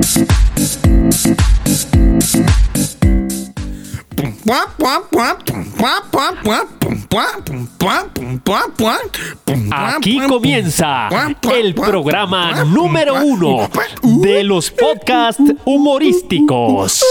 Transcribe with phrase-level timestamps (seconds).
[0.00, 0.08] Pum,
[4.46, 6.79] pum, pum, pum, pum, pum, pum, pum.
[9.72, 11.08] Aquí comienza
[11.54, 13.68] el programa número uno
[14.02, 17.04] de los podcasts humorísticos.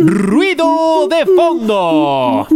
[0.00, 2.46] Ruido de fondo.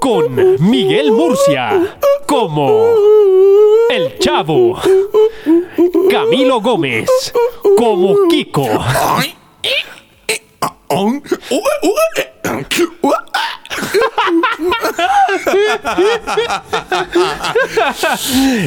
[0.00, 2.86] Con Miguel Murcia como
[3.90, 4.80] El Chavo.
[6.10, 7.08] Camilo Gómez
[7.76, 8.66] como Kiko.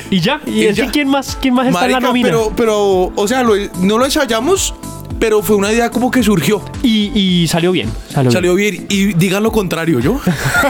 [0.09, 0.91] Y ya, y, Y así, ya.
[0.91, 2.27] ¿quién más, quién más está en la nómina?
[2.27, 4.73] pero, pero, o sea, lo- no lo ensayamos,
[5.19, 6.63] pero fue una idea como que surgió.
[6.83, 8.85] Y, y salió bien, salió, Salió bien.
[8.89, 10.19] Y digan lo contrario, ¿yo?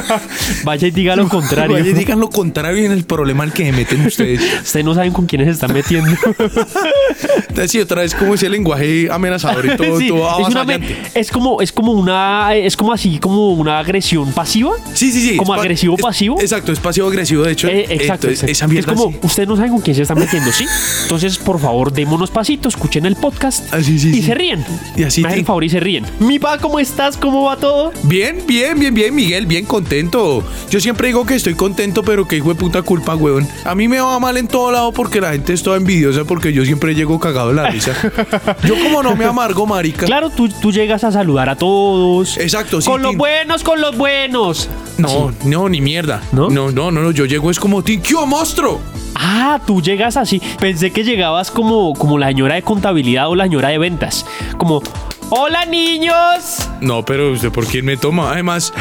[0.64, 1.76] Vaya y diga lo contrario.
[1.78, 4.42] Vaya y digan lo contrario en el problema al que me meten ustedes.
[4.64, 6.12] Ustedes no saben con quiénes se están metiendo.
[7.50, 10.80] Entonces, sí, otra vez como ese lenguaje amenazador y todo, Sí, todo es, una
[11.14, 14.72] es como es como una es como así como una agresión pasiva.
[14.94, 15.38] Sí, sí, sí.
[15.38, 16.40] como agresivo es- pasivo.
[16.40, 17.67] Exacto, es pasivo-agresivo, de hecho.
[17.67, 18.28] Eh, exacto.
[18.28, 18.73] Entonces, exacto.
[18.80, 20.66] esa es como ustedes no saben con quién se están metiendo, ¿sí?
[21.03, 24.27] Entonces, por favor, démonos pasitos, escuchen el podcast Ah, sí, sí, y sí.
[24.28, 24.64] Se ríen.
[24.95, 26.06] Y así Me hacen te- el favor y se ríen.
[26.20, 27.17] Mi pa, ¿cómo estás?
[27.17, 27.92] ¿Cómo va todo?
[28.03, 30.44] Bien, bien, bien, bien, Miguel, bien contento.
[30.69, 33.47] Yo siempre digo que estoy contento, pero que hijo de puta culpa, weón.
[33.66, 36.53] A mí me va mal en todo lado porque la gente es toda envidiosa porque
[36.53, 37.94] yo siempre llego cagado de la risa.
[38.64, 40.06] Yo como no me amargo, marica.
[40.06, 42.38] Claro, tú, tú llegas a saludar a todos.
[42.38, 42.89] Exacto, sí.
[42.89, 44.69] Con los buenos, con los buenos.
[44.97, 46.22] No, no, ni mierda.
[46.31, 46.50] ¿No?
[46.50, 48.81] No, no, no, no, yo llego es como Tinkio monstruo.
[49.20, 50.40] Ah, tú llegas así.
[50.60, 54.26] Pensé que llegabas como, como la señora de contabilidad o la señora de ventas.
[54.58, 54.84] Como,
[55.30, 56.70] hola niños.
[56.80, 58.31] No, pero usted por quién me toma.
[58.31, 58.72] Además,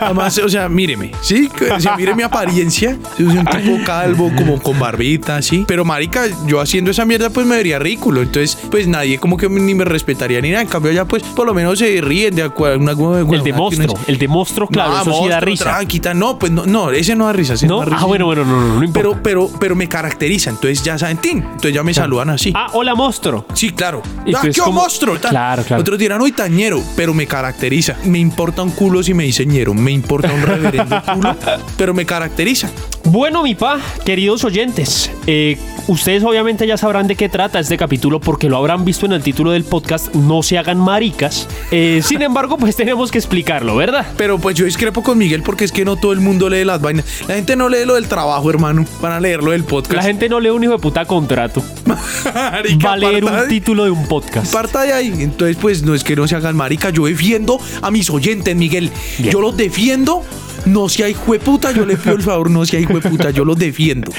[0.00, 1.48] además, o sea, míreme, ¿sí?
[1.74, 2.96] O sea, mire mi apariencia.
[3.18, 5.64] Yo soy un tipo calvo, como con barbita, así.
[5.66, 8.22] Pero marica, yo haciendo esa mierda, pues me vería ridículo.
[8.22, 10.62] Entonces, pues nadie como que ni me respetaría ni nada.
[10.62, 12.92] En cambio, ya pues por lo menos se ríen de acu- una
[13.36, 15.64] El de monstruo, el de monstruo, claro, no, eso sí da monstruo, risa.
[15.64, 16.14] tranquita.
[16.14, 17.54] No, pues no, no, ese no da risa.
[17.54, 17.80] ese ¿No?
[17.80, 17.98] da risa.
[18.00, 18.92] Ah, bueno, bueno, no, no, no importa.
[18.92, 20.50] Pero, pero, pero me caracteriza.
[20.50, 21.38] Entonces ya saben, tin.
[21.38, 22.52] Entonces ya me saludan así.
[22.54, 23.44] Ah, hola monstruo.
[23.54, 24.02] Sí, claro.
[24.06, 25.18] ¡Ah, pues qué como- monstruo!
[25.18, 25.30] tal.
[25.30, 25.82] Claro, claro.
[25.90, 27.96] Otros dirán, uy, tañero, pero me caracteriza.
[28.04, 29.74] Me importa un culo si me dicen ñero.
[29.74, 31.36] Me importa un reverendo culo,
[31.76, 32.70] pero me caracteriza.
[33.12, 38.20] Bueno, mi pa, queridos oyentes, eh, ustedes obviamente ya sabrán de qué trata este capítulo
[38.20, 41.48] porque lo habrán visto en el título del podcast, no se hagan maricas.
[41.72, 44.06] Eh, sin embargo, pues tenemos que explicarlo, ¿verdad?
[44.16, 46.80] Pero pues yo discrepo con Miguel porque es que no todo el mundo lee las
[46.80, 47.04] vainas.
[47.26, 48.84] La gente no lee lo del trabajo, hermano.
[49.02, 49.96] Van a leer lo del podcast.
[49.96, 51.64] La gente no lee un hijo de puta contrato,
[52.34, 54.52] Marica, va a leer un de- título de un podcast.
[54.52, 55.12] Parta de ahí.
[55.18, 56.90] Entonces, pues no es que no se hagan marica.
[56.90, 58.88] Yo defiendo a mis oyentes, Miguel.
[59.18, 59.32] Bien.
[59.32, 60.22] Yo los defiendo.
[60.66, 61.72] No sea hijo de puta.
[61.72, 63.30] Yo le pido el favor, no sea hijo puta.
[63.30, 64.12] Yo los defiendo.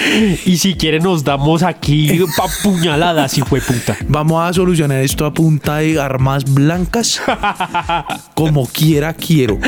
[0.46, 3.97] Y si quieren nos damos aquí pa puñaladas, hijo de puta.
[4.08, 7.22] Vamos a solucionar esto a punta de armas blancas.
[8.34, 9.59] Como quiera, quiero.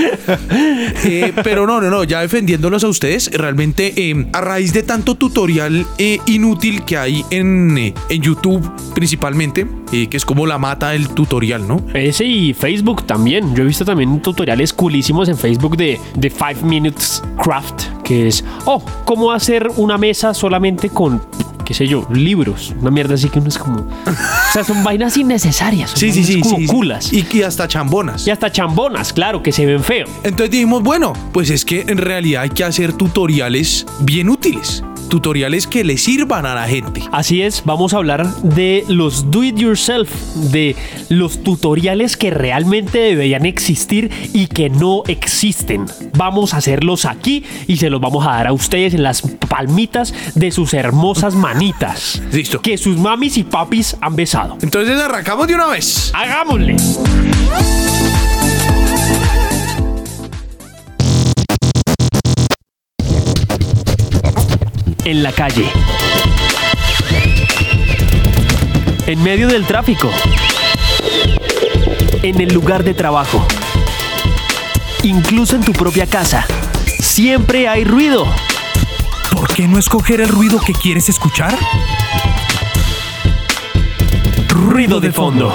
[1.06, 5.16] Eh, pero no, no, no, ya defendiéndolos a ustedes, realmente eh, a raíz de tanto
[5.16, 11.10] tutorial eh, inútil que hay en, en YouTube principalmente, que es como la mata del
[11.10, 11.86] tutorial, ¿no?
[11.94, 13.56] Ese y Facebook también.
[13.56, 18.44] Yo he visto también tutoriales coolísimos en Facebook de, de 5 Minutes Craft, que es,
[18.66, 21.22] oh, cómo hacer una mesa solamente con,
[21.66, 22.74] qué sé yo, libros.
[22.80, 23.80] Una mierda así que uno es como...
[23.82, 25.92] O sea, son vainas innecesarias.
[25.92, 26.42] son Sí, sí, vainas sí.
[26.42, 26.74] como sí, sí.
[26.74, 27.14] culas.
[27.14, 28.28] Y, y hasta chambonas.
[28.28, 30.08] Y hasta chambonas, claro, que se ven feo.
[30.24, 34.84] Entonces dijimos, bueno, pues es que en realidad hay que hacer tutoriales bien útiles.
[35.14, 37.04] Tutoriales que le sirvan a la gente.
[37.12, 40.10] Así es, vamos a hablar de los do it yourself,
[40.52, 40.76] de
[41.10, 45.86] los tutoriales que realmente deberían existir y que no existen.
[46.18, 50.16] Vamos a hacerlos aquí y se los vamos a dar a ustedes en las palmitas
[50.34, 52.20] de sus hermosas manitas.
[52.32, 52.60] Listo.
[52.60, 54.58] Que sus mamis y papis han besado.
[54.64, 56.12] Entonces arrancamos de una vez.
[56.16, 56.76] Hagámosle.
[65.06, 65.70] En la calle.
[69.06, 70.10] En medio del tráfico.
[72.22, 73.46] En el lugar de trabajo.
[75.04, 76.46] Incluso en tu propia casa.
[77.00, 78.26] Siempre hay ruido.
[79.34, 81.58] ¿Por qué no escoger el ruido que quieres escuchar?
[84.48, 85.54] Ruido de fondo.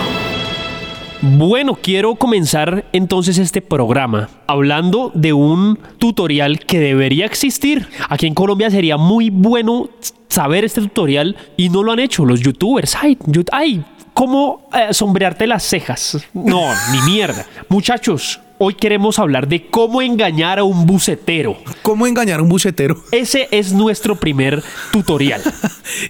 [1.21, 7.89] Bueno, quiero comenzar entonces este programa hablando de un tutorial que debería existir.
[8.09, 9.91] Aquí en Colombia sería muy bueno
[10.29, 12.95] saber este tutorial y no lo han hecho los youtubers.
[12.95, 13.19] Ay,
[13.51, 13.85] ay
[14.15, 16.19] ¿cómo eh, sombrearte las cejas?
[16.33, 17.45] No, ni mierda.
[17.69, 21.57] Muchachos, hoy queremos hablar de cómo engañar a un bucetero.
[21.83, 23.03] ¿Cómo engañar a un bucetero?
[23.13, 24.63] Ese es nuestro primer
[24.93, 25.41] tutorial.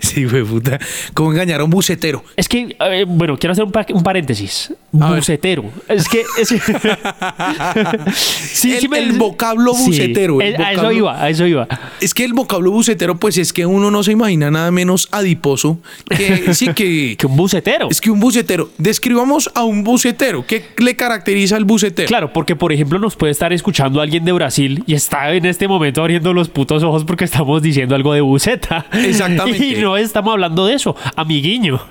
[0.01, 0.77] Sí, fue puta.
[1.15, 2.25] ¿Cómo engañar a un bucetero?
[2.37, 4.75] Es que, eh, bueno, quiero hacer un, pa- un paréntesis.
[5.01, 5.21] A ver.
[5.21, 5.65] Bucetero.
[5.87, 6.25] Es que...
[6.37, 6.49] es-
[8.17, 11.69] sí, El- el vocablo Sí, bucetero, el a eso iba, a eso iba.
[12.01, 15.79] Es que el vocablo bucetero, pues es que uno no se imagina nada menos adiposo
[16.09, 17.17] que sí que.
[17.17, 17.89] Que un bucetero.
[17.89, 18.71] Es que un bucetero.
[18.79, 20.45] Describamos a un bucetero.
[20.45, 22.09] ¿Qué le caracteriza al bucetero?
[22.09, 25.67] Claro, porque por ejemplo nos puede estar escuchando alguien de Brasil y está en este
[25.67, 28.87] momento abriendo los putos ojos porque estamos diciendo algo de buceta.
[28.93, 29.59] Exactamente.
[29.69, 31.81] Y no estamos hablando de eso, amiguiño.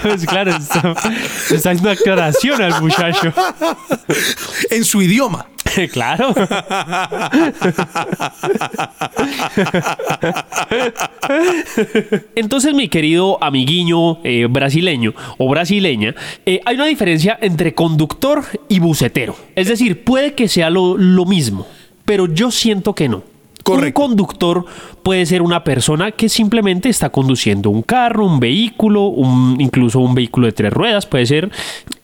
[0.00, 0.94] pues claro, esto,
[1.52, 3.32] está haciendo aclaración al muchacho.
[4.70, 5.48] En su idioma.
[5.92, 6.34] claro.
[12.34, 16.14] Entonces, mi querido amiguiño eh, brasileño o brasileña,
[16.46, 19.36] eh, hay una diferencia entre conductor y bucetero.
[19.54, 21.66] Es decir, puede que sea lo, lo mismo,
[22.04, 23.31] pero yo siento que no.
[23.62, 24.02] Correcto.
[24.02, 24.64] Un conductor
[25.02, 30.14] puede ser una persona que simplemente está conduciendo un carro, un vehículo, un- incluso un
[30.14, 31.50] vehículo de tres ruedas, puede ser,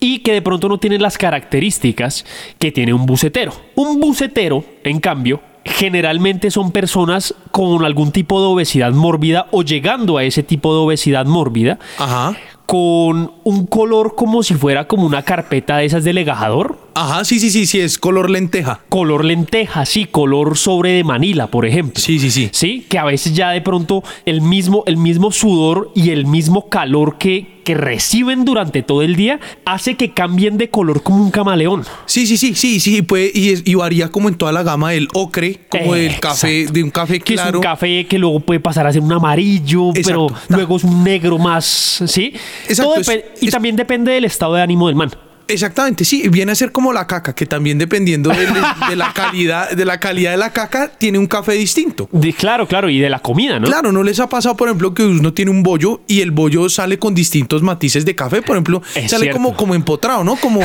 [0.01, 2.25] y que de pronto no tiene las características
[2.59, 3.53] que tiene un bucetero.
[3.75, 10.17] Un bucetero, en cambio, generalmente son personas con algún tipo de obesidad mórbida o llegando
[10.17, 12.35] a ese tipo de obesidad mórbida Ajá.
[12.69, 16.79] Con un color como si fuera como una carpeta de esas de legajador.
[16.95, 18.81] Ajá, sí, sí, sí, sí, es color lenteja.
[18.91, 21.99] Color lenteja, sí, color sobre de Manila, por ejemplo.
[21.99, 22.51] Sí, sí, sí.
[22.53, 26.69] Sí, que a veces ya de pronto el mismo, el mismo sudor y el mismo
[26.69, 31.31] calor que, que reciben durante todo el día hace que cambien de color como un
[31.31, 31.85] camaleón.
[32.07, 35.07] Sí, sí, sí, sí, sí, puede, y, y varía como en toda la gama del
[35.13, 36.29] ocre, como del Exacto.
[36.29, 37.51] café, de un café Que claro.
[37.51, 40.29] es un café que luego puede pasar a ser un amarillo, Exacto.
[40.49, 42.33] pero luego es un negro más, ¿sí?
[42.67, 45.11] Exacto, Todo es- y es- también depende del estado de ánimo del man.
[45.49, 48.47] Exactamente, sí, viene a ser como la caca, que también dependiendo de,
[48.91, 52.09] de la calidad, de la calidad de la caca, tiene un café distinto.
[52.13, 53.67] De- claro, claro, y de la comida, ¿no?
[53.67, 56.69] Claro, ¿no les ha pasado, por ejemplo, que uno tiene un bollo y el bollo
[56.69, 58.43] sale con distintos matices de café?
[58.43, 59.39] Por ejemplo, Es sale cierto.
[59.43, 60.37] como, como empotrado, ¿no?
[60.37, 60.61] Como,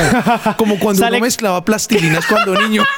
[0.56, 2.84] como cuando Sale- uno mezclaba plastilinas cuando niño.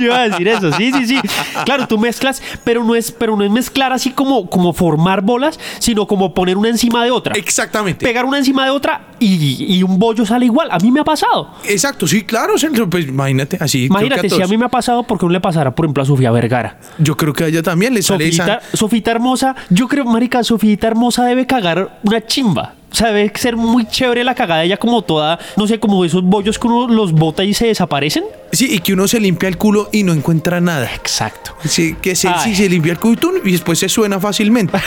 [0.00, 1.16] Yo iba a decir eso, sí, sí, sí.
[1.64, 5.58] Claro, tú mezclas, pero no es, pero no es mezclar así como, como formar bolas,
[5.78, 7.34] sino como poner una encima de otra.
[7.36, 8.04] Exactamente.
[8.04, 10.68] Pegar una encima de otra y, y un bollo sale igual.
[10.70, 11.50] A mí me ha pasado.
[11.64, 12.54] Exacto, sí, claro.
[12.90, 13.86] Pues imagínate, así.
[13.86, 16.06] Imagínate, si a mí me ha pasado, ¿por qué no le pasará, por ejemplo, a
[16.06, 16.78] Sofía Vergara?
[16.98, 18.76] Yo creo que a ella también le sale Sofita, esa.
[18.76, 22.74] Sofita Hermosa, yo creo, marica, Sofita Hermosa debe cagar una chimba.
[22.90, 26.04] O sea, debe ser muy chévere la cagada de ella como toda, no sé, como
[26.04, 28.24] esos bollos que uno los bota y se desaparecen.
[28.52, 30.92] Sí, y que uno se limpia el culo y no encuentra nada.
[30.94, 31.56] Exacto.
[31.64, 33.10] Sí, que se, sí, se limpia el culo
[33.44, 34.78] y después se suena fácilmente.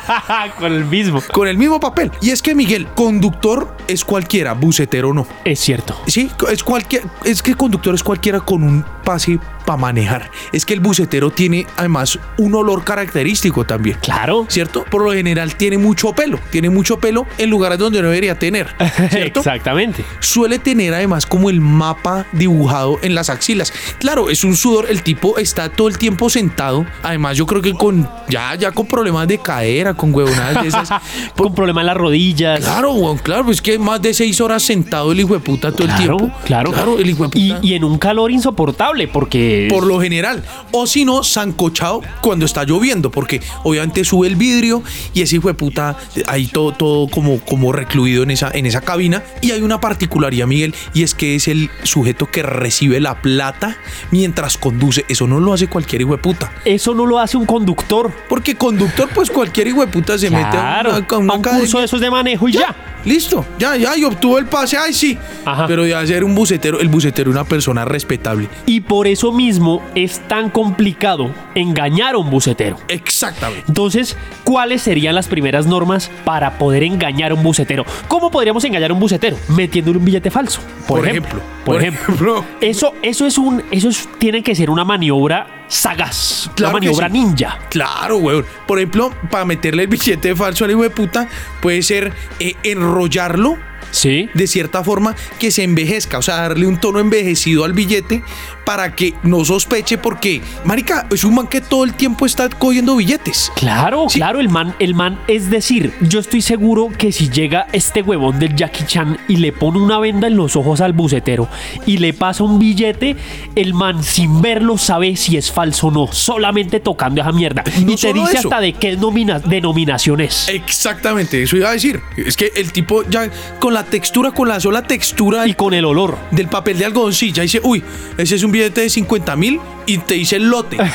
[0.58, 1.22] Con el mismo.
[1.32, 2.10] con el mismo papel.
[2.20, 5.26] Y es que Miguel, conductor es cualquiera, bucetero no.
[5.44, 6.00] Es cierto.
[6.06, 10.30] Sí, es cualquier, es que conductor es cualquiera con un pase para manejar.
[10.52, 13.98] Es que el bucetero tiene además un olor característico también.
[14.00, 14.46] Claro.
[14.48, 14.84] ¿Cierto?
[14.90, 18.74] Por lo general tiene mucho pelo, tiene mucho pelo en lugares donde no debería tener.
[19.10, 19.40] ¿Cierto?
[19.40, 20.04] Exactamente.
[20.20, 23.72] Suele tener además como el mapa dibujado en las axilas.
[23.98, 26.86] Claro, es un sudor, el tipo está todo el tiempo sentado.
[27.02, 30.88] Además, yo creo que con ya, ya con problemas de cadera, con huevonadas de esas.
[31.36, 32.60] Por- Con problemas en las rodillas.
[32.60, 35.96] Claro, claro, pues que más de seis horas sentado el hijo de puta todo el
[35.96, 36.30] tiempo.
[36.44, 36.70] claro.
[36.72, 37.66] Claro, el hijo de Y, puta.
[37.66, 39.68] y en un calor insoportable, porque.
[39.70, 40.42] por lo general.
[40.70, 44.82] O si no, sancochado cuando está lloviendo, porque obviamente sube el vidrio
[45.14, 45.96] y ese hijo de puta
[46.28, 49.22] ahí todo, todo como, como recluido en esa, en esa cabina.
[49.40, 53.76] Y hay una particularidad, Miguel, y es que es el sujeto que recibe la plata
[54.10, 55.04] mientras conduce.
[55.08, 56.52] Eso no lo hace cualquier hijo de puta.
[56.64, 58.10] Eso no lo hace un conductor.
[58.28, 61.42] Porque conductor, pues cualquier hijo de puta se mete a una, a una a un
[61.42, 62.74] curso de esos de manejo y ya.
[63.04, 65.18] Listo, ya, ya, y obtuvo el pase, ay sí.
[65.44, 65.66] Ajá.
[65.66, 68.48] Pero ya ser un bucetero, el bucetero es una persona respetable.
[68.64, 72.78] Y por eso mismo es tan complicado engañar a un bucetero.
[72.86, 73.64] Exactamente.
[73.66, 77.84] Entonces, ¿cuáles serían las primeras normas para poder engañar a un bucetero?
[78.06, 79.36] ¿Cómo podríamos engañar a un bucetero?
[79.48, 80.60] Metiéndole un billete falso.
[80.86, 81.38] Por, Por ejemplo.
[81.38, 81.64] ejemplo.
[81.64, 82.04] Por ejemplo.
[82.14, 82.44] ejemplo.
[82.82, 83.62] Eso, eso es un.
[83.70, 86.50] Eso es- tiene que ser una maniobra sagaz.
[86.56, 87.12] Claro una maniobra sí.
[87.12, 87.58] ninja.
[87.70, 88.44] Claro, weón.
[88.66, 91.28] Por ejemplo, para meterle el billete falso al hijo de puta,
[91.60, 93.56] puede ser eh, enrollarlo
[93.90, 94.28] Sí.
[94.34, 98.22] de cierta forma que se envejezca, o sea, darle un tono envejecido al billete
[98.64, 102.96] para que no sospeche porque, marica, es un man que todo el tiempo está cogiendo
[102.96, 103.50] billetes.
[103.56, 104.18] Claro, Sí.
[104.18, 108.38] claro, el man, el man, es decir, yo estoy seguro que si llega este huevón
[108.38, 111.48] del Jackie Chan y le pone una venda en los ojos al bucetero
[111.86, 113.16] y le pasa un billete,
[113.54, 117.64] el man sin verlo sabe si es falso o no, solamente tocando esa mierda.
[117.84, 118.48] No y te dice eso.
[118.48, 120.48] hasta de qué nomina- denominación es.
[120.48, 122.00] Exactamente, eso iba a decir.
[122.16, 125.72] Es que el tipo ya con con la textura, con la sola textura Y con
[125.72, 126.18] el olor.
[126.30, 127.82] del papel de algodón, sí, ya dice, uy,
[128.18, 130.88] ese es un billete de 50 mil y te dice el lote, el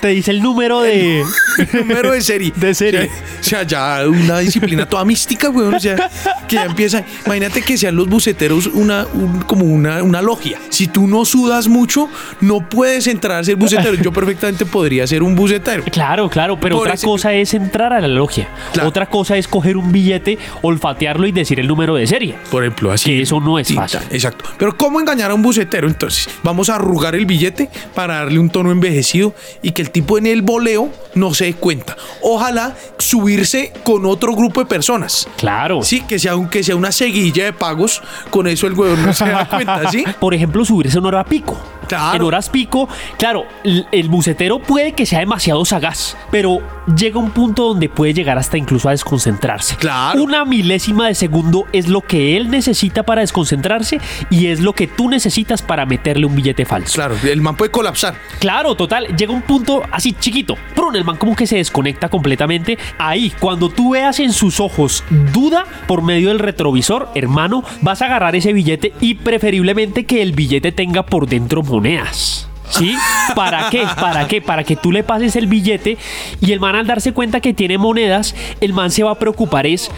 [0.00, 1.24] Te dice el número de.
[1.72, 2.52] número de serie.
[2.56, 3.10] De serie.
[3.40, 5.74] O sea, ya una disciplina toda mística, weón.
[5.74, 6.10] O sea,
[6.46, 7.04] que ya empieza.
[7.26, 10.58] Imagínate que sean los buceteros una, un- como una, una logia.
[10.68, 12.08] Si tú no sudas mucho,
[12.40, 13.94] no puedes entrar a ser bucetero.
[13.94, 15.84] Yo perfectamente podría ser un bucetero.
[15.84, 18.48] Claro, claro, pero Por otra ese- cosa es entrar a la logia.
[18.72, 18.88] Claro.
[18.88, 22.34] Otra cosa es coger un billete, olfatearlo y decir el número de serie.
[22.50, 23.10] Por ejemplo, así.
[23.10, 24.00] Que eso no es tinta, fácil.
[24.10, 24.44] Exacto.
[24.58, 25.88] Pero ¿cómo engañar a un bucetero?
[25.88, 30.18] Entonces, vamos a arrugar el billete para darle un tono envejecido y que el tipo
[30.18, 31.96] en el voleo no se dé cuenta.
[32.22, 35.28] Ojalá subirse con otro grupo de personas.
[35.36, 35.82] Claro.
[35.82, 38.02] Sí, que sea, un, que sea una seguilla de pagos.
[38.30, 40.04] Con eso el huevón no se da cuenta, ¿sí?
[40.20, 41.56] Por ejemplo, subirse en hora pico.
[41.88, 42.16] Claro.
[42.16, 46.60] En horas pico, claro, el, el bucetero puede que sea demasiado sagaz, pero
[46.96, 49.76] llega un punto donde puede llegar hasta incluso a desconcentrarse.
[49.76, 50.22] Claro.
[50.22, 54.86] Una milésima de segundo es lo que él necesita para desconcentrarse y es lo que
[54.86, 56.94] tú necesitas para meterle un billete falso.
[56.94, 58.14] Claro, el man puede colapsar.
[58.38, 59.16] Claro, total.
[59.16, 60.56] Llega un punto así chiquito.
[60.74, 62.78] Prun, el man como que se desconecta completamente.
[62.98, 68.06] Ahí, cuando tú veas en sus ojos duda por medio del retrovisor, hermano, vas a
[68.06, 72.48] agarrar ese billete y preferiblemente que el billete tenga por dentro monedas.
[72.70, 72.94] ¿Sí?
[73.34, 73.86] ¿Para qué?
[73.98, 74.42] ¿Para qué?
[74.42, 75.96] Para que tú le pases el billete
[76.40, 79.66] y el man al darse cuenta que tiene monedas, el man se va a preocupar
[79.66, 79.90] es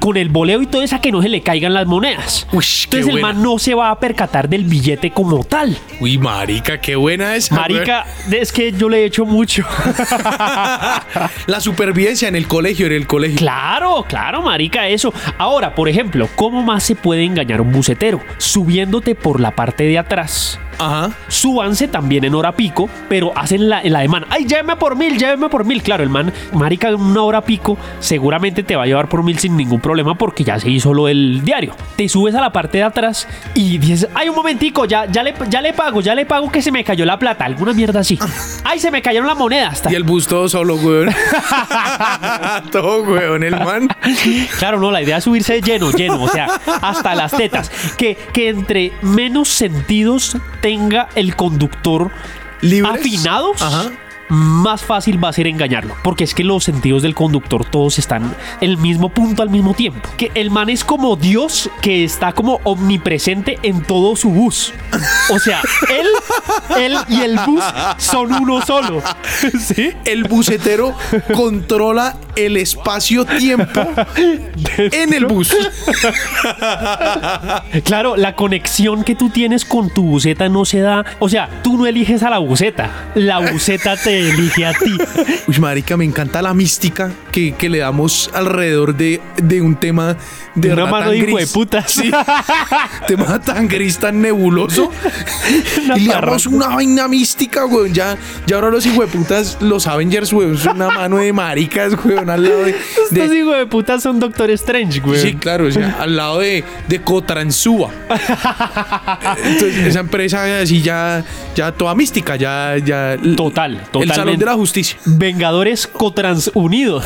[0.00, 2.46] con el boleo y todo eso a que no se le caigan las monedas.
[2.52, 5.76] Uy, Entonces el man no se va a percatar del billete como tal.
[6.00, 7.54] Uy, marica, qué buena esa.
[7.54, 9.64] Marica, es que yo le he hecho mucho.
[11.46, 13.38] La supervivencia en el colegio, en el colegio.
[13.38, 15.12] Claro, claro, marica, eso.
[15.38, 18.20] Ahora, por ejemplo, ¿cómo más se puede engañar un bucetero?
[18.38, 20.58] Subiéndote por la parte de atrás.
[20.78, 21.10] Ajá.
[21.28, 24.24] Súbanse también en hora pico, pero hacen la, la de man.
[24.30, 25.82] ¡Ay, lléveme por mil, lléveme por mil!
[25.82, 29.38] Claro, el man, marica, en una hora pico, seguramente te va a llevar por mil
[29.38, 31.74] sin ningún problema porque ya se hizo lo del diario.
[31.96, 34.84] Te subes a la parte de atrás y dices, ¡ay, un momentico!
[34.84, 37.44] Ya, ya, le, ya le pago, ya le pago que se me cayó la plata.
[37.44, 38.18] Alguna mierda así.
[38.64, 39.82] ¡Ay, se me cayeron las monedas!
[39.90, 41.10] Y el bus todo solo, weón.
[42.72, 43.88] todo, weón, el man.
[44.58, 46.46] Claro, no, la idea es subirse lleno, lleno, o sea,
[46.80, 47.70] hasta las tetas.
[47.96, 52.10] Que, que entre menos sentidos tenga el conductor
[52.62, 52.94] ¿Libres?
[53.00, 53.92] afinados, Ajá.
[54.28, 55.94] Más fácil va a ser engañarlo.
[56.02, 59.74] Porque es que los sentidos del conductor todos están en el mismo punto al mismo
[59.74, 60.08] tiempo.
[60.16, 64.72] Que el man es como Dios que está como omnipresente en todo su bus.
[65.30, 66.06] O sea, él,
[66.78, 67.62] él y el bus
[67.98, 69.02] son uno solo.
[69.60, 69.92] ¿Sí?
[70.04, 70.94] El bucetero
[71.34, 73.80] controla el espacio-tiempo
[74.76, 75.54] en el bus.
[77.84, 81.04] Claro, la conexión que tú tienes con tu buceta no se da.
[81.18, 83.10] O sea, tú no eliges a la buceta.
[83.14, 84.96] La buceta te elige a ti.
[85.46, 90.16] Uy, marica, me encanta la mística que, que le damos alrededor de, de un tema
[90.54, 91.86] de Una mano de hijo de puta.
[91.86, 92.10] Sí.
[93.08, 94.90] tema tan gris, tan nebuloso.
[95.96, 97.92] Y le damos una vaina mística, weón.
[97.92, 98.16] Ya,
[98.46, 102.64] ya ahora los hijueputas, los Avengers, weón, es una mano de maricas, weón, al lado
[102.64, 102.70] de.
[102.70, 105.20] Estos de- hijos de puta son Doctor Strange, güey.
[105.20, 107.00] Sí, claro, o sea, al lado de, de.
[109.44, 113.16] Entonces, esa empresa así ya, ya toda mística, ya, ya.
[113.36, 113.80] Total,
[114.10, 114.14] El.
[114.14, 114.98] Salón de la Justicia.
[115.04, 117.04] Vengadores Cotrans Unidos.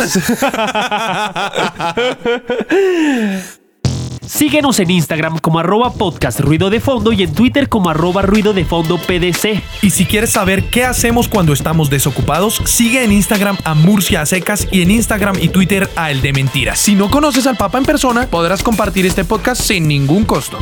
[4.28, 8.52] Síguenos en Instagram como arroba podcast ruido de fondo y en Twitter como arroba ruido
[8.52, 9.62] de fondo PDC.
[9.80, 14.26] Y si quieres saber qué hacemos cuando estamos desocupados, sigue en Instagram a Murcia a
[14.26, 16.78] Secas y en Instagram y Twitter a El de Mentiras.
[16.78, 20.58] Si no conoces al Papa en persona, podrás compartir este podcast sin ningún costo.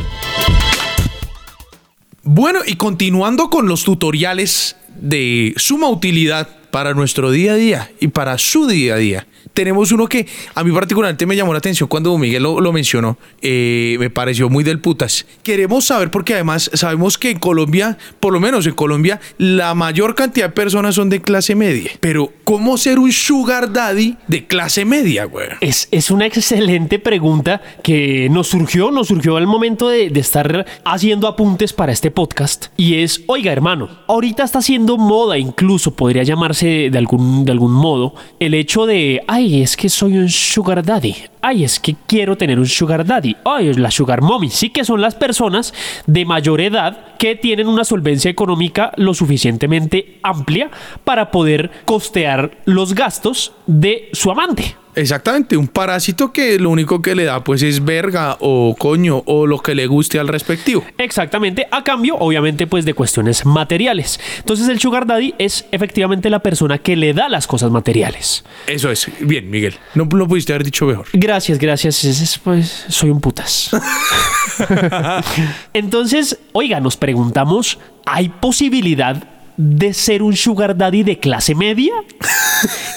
[2.29, 8.09] Bueno, y continuando con los tutoriales de suma utilidad para nuestro día a día y
[8.09, 9.27] para su día a día.
[9.55, 13.17] Tenemos uno que a mí particularmente me llamó la atención cuando Miguel lo, lo mencionó.
[13.41, 15.25] Eh, me pareció muy del putas.
[15.43, 20.15] Queremos saber porque además sabemos que en Colombia, por lo menos en Colombia, la mayor
[20.15, 21.91] cantidad de personas son de clase media.
[22.01, 25.49] Pero, ¿cómo ser un sugar daddy de clase media, güey?
[25.61, 30.67] Es, es una excelente pregunta que nos surgió, nos surgió al momento de, de estar
[30.85, 32.67] haciendo apuntes para este podcast.
[32.77, 37.73] Y es, oiga hermano, ahorita está haciendo moda, incluso podría llamarse de algún, de algún
[37.73, 41.15] modo, el hecho de, ay, es que soy un sugar daddy.
[41.49, 43.37] Ay, es que quiero tener un sugar daddy.
[43.45, 44.51] Ay, es la sugar mommy.
[44.51, 45.73] Sí que son las personas
[46.05, 50.73] de mayor edad que tienen una solvencia económica lo suficientemente amplia
[51.05, 54.75] para poder costear los gastos de su amante.
[54.97, 59.47] Exactamente, un parásito que lo único que le da pues es verga o coño o
[59.47, 60.83] lo que le guste al respectivo.
[60.97, 64.19] Exactamente, a cambio, obviamente, pues de cuestiones materiales.
[64.39, 68.43] Entonces, el Sugar Daddy es efectivamente la persona que le da las cosas materiales.
[68.67, 69.07] Eso es.
[69.21, 69.75] Bien, Miguel.
[69.95, 71.07] No lo pudiste haber dicho mejor.
[71.13, 71.36] Gracias.
[71.37, 72.05] Gracias, gracias.
[72.05, 73.71] Es- es, pues, soy un putas.
[75.73, 79.23] Entonces, oiga, nos preguntamos, ¿hay posibilidad
[79.57, 81.93] de ser un sugar daddy de clase media?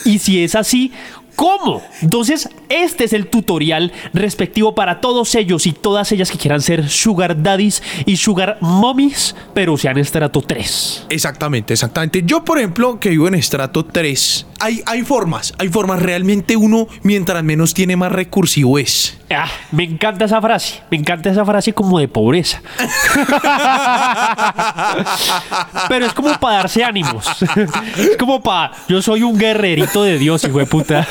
[0.05, 0.91] y si es así,
[1.39, 1.81] ¿cómo?
[2.01, 6.89] Entonces, este es el tutorial respectivo para todos ellos y todas ellas que quieran ser
[6.89, 11.05] sugar daddies y sugar mommies, pero sean estrato 3.
[11.08, 12.24] Exactamente, exactamente.
[12.25, 16.01] Yo, por ejemplo, que vivo en estrato 3, hay, hay formas, hay formas.
[16.01, 19.17] Realmente uno, mientras menos tiene, más recursivo es.
[19.31, 22.62] Ah, me encanta esa frase, me encanta esa frase como de pobreza.
[25.88, 27.25] Pero es como para darse ánimos.
[27.98, 31.08] Es como para, yo soy un guerrerito de Dios, hijo de puta.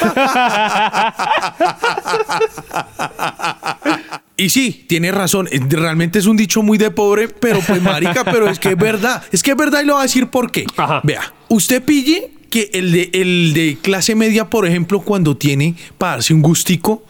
[4.37, 5.49] Y sí, tiene razón.
[5.51, 8.77] eh, Realmente es un dicho muy de pobre, pero pues marica, pero es que es
[8.77, 9.23] verdad.
[9.33, 10.65] Es que es verdad y lo voy a decir por qué.
[10.77, 11.01] Ajá.
[11.03, 16.13] Vea, usted pille que el de, el de clase media, por ejemplo, cuando tiene para
[16.13, 17.03] darse un gustico,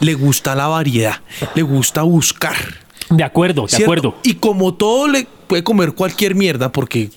[0.00, 1.16] le gusta la variedad,
[1.54, 2.56] le gusta buscar.
[3.10, 3.84] De acuerdo, de ¿cierto?
[3.84, 4.16] acuerdo.
[4.22, 7.10] Y como todo le puede comer cualquier mierda porque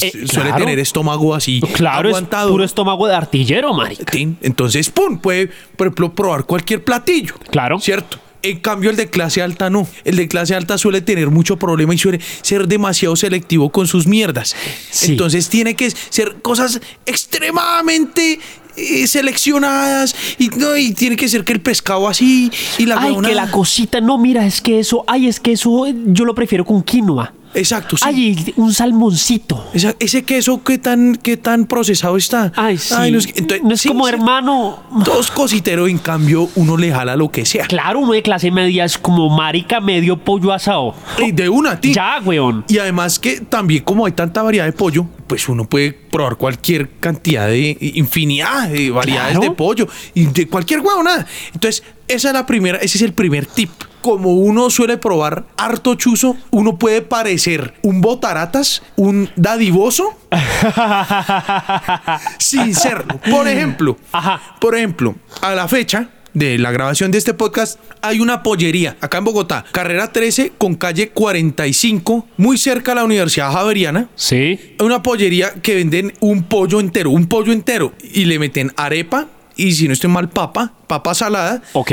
[0.00, 0.64] pues Eh, suele claro.
[0.64, 2.48] tener estómago así Claro, aguantado.
[2.48, 4.04] es puro estómago de artillero, marica.
[4.04, 4.36] Tin.
[4.42, 7.34] Entonces, pum, puede, por ejemplo, probar cualquier platillo.
[7.50, 7.78] Claro.
[7.80, 8.18] ¿Cierto?
[8.44, 9.86] En cambio, el de clase alta no.
[10.04, 14.08] El de clase alta suele tener mucho problema y suele ser demasiado selectivo con sus
[14.08, 14.56] mierdas.
[14.90, 15.12] Sí.
[15.12, 18.40] Entonces, tiene que ser cosas extremadamente
[18.76, 23.14] eh, seleccionadas y, no, y tiene que ser que el pescado así y la Ay,
[23.22, 26.34] que la cosita, no, mira, es que eso, ay, es que eso eh, yo lo
[26.34, 27.34] prefiero con quinoa.
[27.54, 28.04] Exacto, sí.
[28.06, 29.68] Ay, un salmoncito.
[29.74, 32.52] Esa- ese queso, ¿qué tan, qué tan procesado está?
[32.56, 32.94] Ay, sí.
[33.10, 34.12] no es, entonces, no es sí, como sí.
[34.14, 34.82] hermano.
[35.04, 37.66] Dos cositeros, en cambio, uno le jala lo que sea.
[37.66, 40.94] Claro, uno de clase media es como marica medio pollo asado.
[41.18, 41.92] Y de una, ti.
[41.92, 42.64] Ya, weón.
[42.68, 46.88] Y además que también como hay tanta variedad de pollo, pues uno puede probar cualquier
[47.00, 49.40] cantidad de infinidad de variedades Claro.
[49.50, 51.26] de pollo y de cualquier huevo, nada.
[51.54, 53.70] Entonces, esa es la primera, ese es el primer tip.
[54.00, 60.12] Como uno suele probar harto chuzo, uno puede parecer un botaratas, un dadivoso,
[62.38, 63.20] sin serlo.
[63.30, 64.40] Por ejemplo, Ajá.
[64.60, 69.18] por ejemplo, a la fecha de la grabación de este podcast, hay una pollería acá
[69.18, 74.08] en Bogotá, carrera 13 con calle 45, muy cerca a la Universidad Javeriana.
[74.14, 74.58] Sí.
[74.78, 79.28] Hay una pollería que venden un pollo entero, un pollo entero, y le meten arepa
[79.56, 81.92] y si no estoy mal, papa, papa salada, Ok.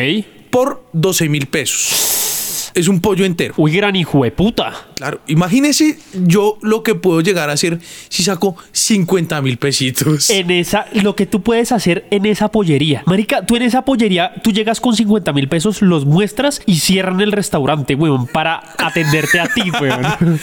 [0.51, 2.71] por 12 mil pesos.
[2.75, 3.53] Es un pollo entero.
[3.57, 4.73] Uy, gran hijo de puta.
[4.99, 10.29] Claro, imagínese yo lo que puedo llegar a hacer si saco 50 mil pesitos.
[10.29, 13.03] En esa, lo que tú puedes hacer en esa pollería.
[13.05, 17.21] Marica, tú en esa pollería, tú llegas con 50 mil pesos, los muestras y cierran
[17.21, 20.01] el restaurante, weón, para atenderte a ti, weón.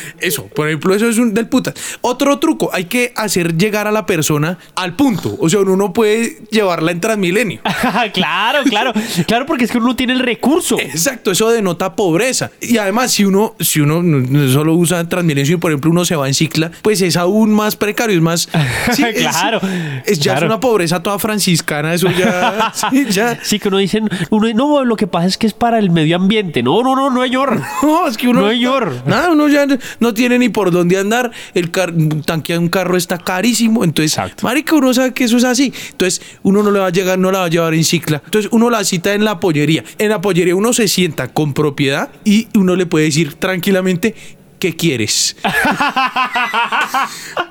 [0.21, 1.75] Eso, por ejemplo, eso es un del puta.
[2.01, 5.37] Otro truco, hay que hacer llegar a la persona al punto.
[5.39, 7.61] O sea, uno no puede llevarla en Transmilenio.
[8.15, 8.95] claro, claro.
[9.27, 10.81] Claro, porque es que uno no tiene el recurso.
[10.81, 12.51] Exacto, eso denota pobreza.
[12.63, 14.03] Y además, si uno, si uno
[14.49, 17.77] solo usa Transmilenio y por ejemplo uno se va en cicla, pues es aún más
[17.77, 18.49] precario, es más.
[18.93, 19.61] sí, Claro,
[20.05, 20.47] Es, ya claro.
[20.47, 22.73] es una pobreza toda franciscana, eso ya.
[22.91, 23.39] sí, ya.
[23.43, 26.17] Sí, que uno dice, uno, no, lo que pasa es que es para el medio
[26.17, 26.63] ambiente.
[26.63, 27.61] No, no, no, no, señor.
[27.83, 28.41] No, es que uno.
[28.41, 28.81] No.
[29.07, 29.67] Nada, uno ya
[30.01, 31.31] no tiene ni por dónde andar.
[31.55, 31.93] El car
[32.25, 33.85] tanquear un carro está carísimo.
[33.85, 34.47] Entonces, Exacto.
[34.47, 35.73] marica, uno sabe que eso es así.
[35.91, 38.23] Entonces, uno no le va a llegar, no la va a llevar en cicla.
[38.25, 39.85] Entonces, uno la cita en la pollería.
[39.99, 44.15] En la pollería uno se sienta con propiedad y uno le puede decir tranquilamente.
[44.59, 45.37] ¿Qué quieres?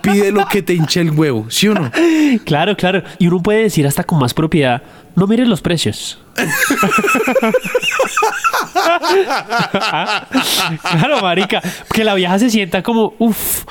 [0.01, 1.91] Pide lo que te hinche el huevo, ¿sí o no?
[2.45, 3.03] Claro, claro.
[3.19, 4.81] Y uno puede decir hasta con más propiedad,
[5.15, 6.19] no mires los precios.
[10.81, 11.61] claro, marica,
[11.93, 13.63] que la vieja se sienta como, uff.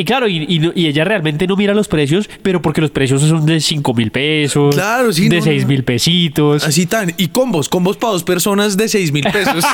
[0.00, 3.20] Y claro, y, y y ella realmente no mira los precios, pero porque los precios
[3.20, 5.68] son de 5 mil pesos, Claro, sí, de no, 6 no.
[5.68, 6.62] mil pesitos.
[6.64, 7.12] Así tan.
[7.16, 9.64] Y combos, combos para dos personas de 6 mil pesos.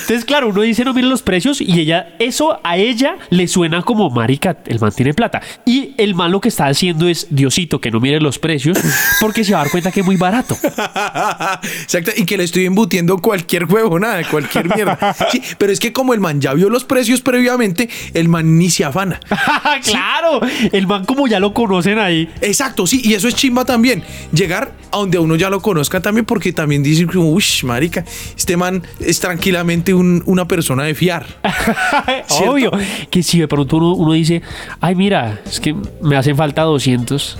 [0.00, 3.82] Entonces, claro, uno dice no mire los precios y ella, eso a ella le suena
[3.82, 5.40] como marica, el man tiene plata.
[5.64, 8.76] Y el man lo que está haciendo es Diosito que no mire los precios
[9.20, 10.56] porque se va a dar cuenta que es muy barato.
[11.82, 15.14] Exacto, y que le estoy embutiendo cualquier huevo, nada, cualquier mierda.
[15.30, 18.70] Sí, pero es que como el man ya vio los precios previamente, el man ni
[18.70, 19.20] se afana.
[19.84, 20.40] claro,
[20.72, 22.28] el man como ya lo conocen ahí.
[22.40, 24.02] Exacto, sí, y eso es chimba también.
[24.32, 28.04] Llegar a donde uno ya lo conozca también, porque también dicen como, uy, marica,
[28.36, 31.26] este man es tranquilamente un- una persona de fiar.
[32.46, 32.70] Obvio,
[33.10, 34.42] que si de pronto uno, uno dice,
[34.80, 37.38] ay, mira, es que me hacen falta 200.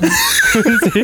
[0.92, 1.00] Sí,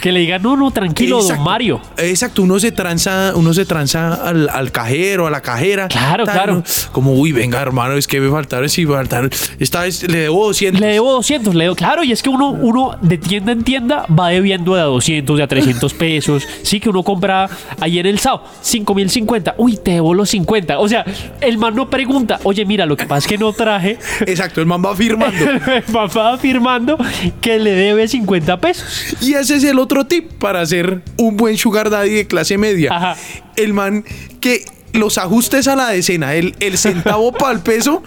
[0.00, 1.42] que le digan, no, no, tranquilo, don.
[1.42, 1.80] Mario.
[1.98, 5.88] Exacto, uno se tranza, uno se tranza al, al cajero, a la cajera.
[5.88, 6.54] Claro, tal, claro.
[6.54, 6.64] ¿no?
[6.92, 9.30] Como, uy, venga, hermano, es que me faltaron, sí, me faltaron.
[9.58, 10.80] Esta vez le debo 200.
[10.80, 11.76] Le debo 200, le debo.
[11.76, 15.36] Claro, y es que uno, uno de tienda en tienda va debiendo de a 200,
[15.36, 16.48] de a 300 400 pesos.
[16.62, 17.48] Sí, que uno compra
[17.82, 19.54] en el SAO, 5050.
[19.58, 20.78] Uy, te debo los 50.
[20.78, 21.04] O sea,
[21.40, 23.98] el man no pregunta, oye, mira, lo que pasa es que no traje.
[24.20, 25.36] Exacto, el man va firmando.
[25.46, 26.96] El man va afirmando
[27.40, 29.16] que le debe 50 pesos.
[29.20, 32.94] Y ese es el otro tip para ser un buen sugar daddy de clase media.
[32.94, 33.16] Ajá.
[33.56, 34.04] El man
[34.40, 34.64] que
[34.96, 38.02] los ajustes a la decena, el, el centavo para el peso,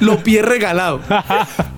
[0.00, 1.00] lo pide regalado.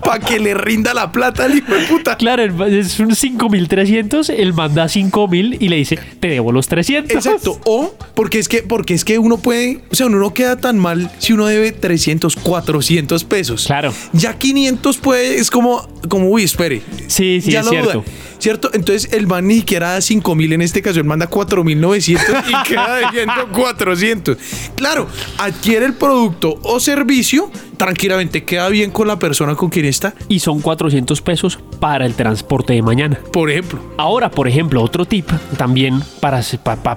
[0.03, 2.17] Para que le rinda la plata al hijo de puta.
[2.17, 7.15] Claro, es un 5300, él manda 5000 y le dice, te debo los 300.
[7.15, 7.59] Exacto.
[7.65, 10.77] O porque es que, porque es que uno puede, o sea, uno no queda tan
[10.77, 13.65] mal si uno debe 300, 400 pesos.
[13.65, 13.93] Claro.
[14.11, 16.81] Ya 500 puede, es como, como, uy, espere.
[17.07, 17.93] Sí, sí, ya es lo cierto.
[17.93, 18.03] duda.
[18.43, 18.69] ¿Cierto?
[18.73, 22.67] Entonces el man ni siquiera da 5 mil en este caso, él manda 4,900 y
[22.67, 24.37] queda debiendo 400.
[24.75, 30.13] Claro, adquiere el producto o servicio, tranquilamente queda bien con la persona con quien está.
[30.29, 33.19] Y son 400 pesos para el transporte de mañana.
[33.31, 36.41] Por ejemplo, Ahora, por ejemplo, otro tip también para,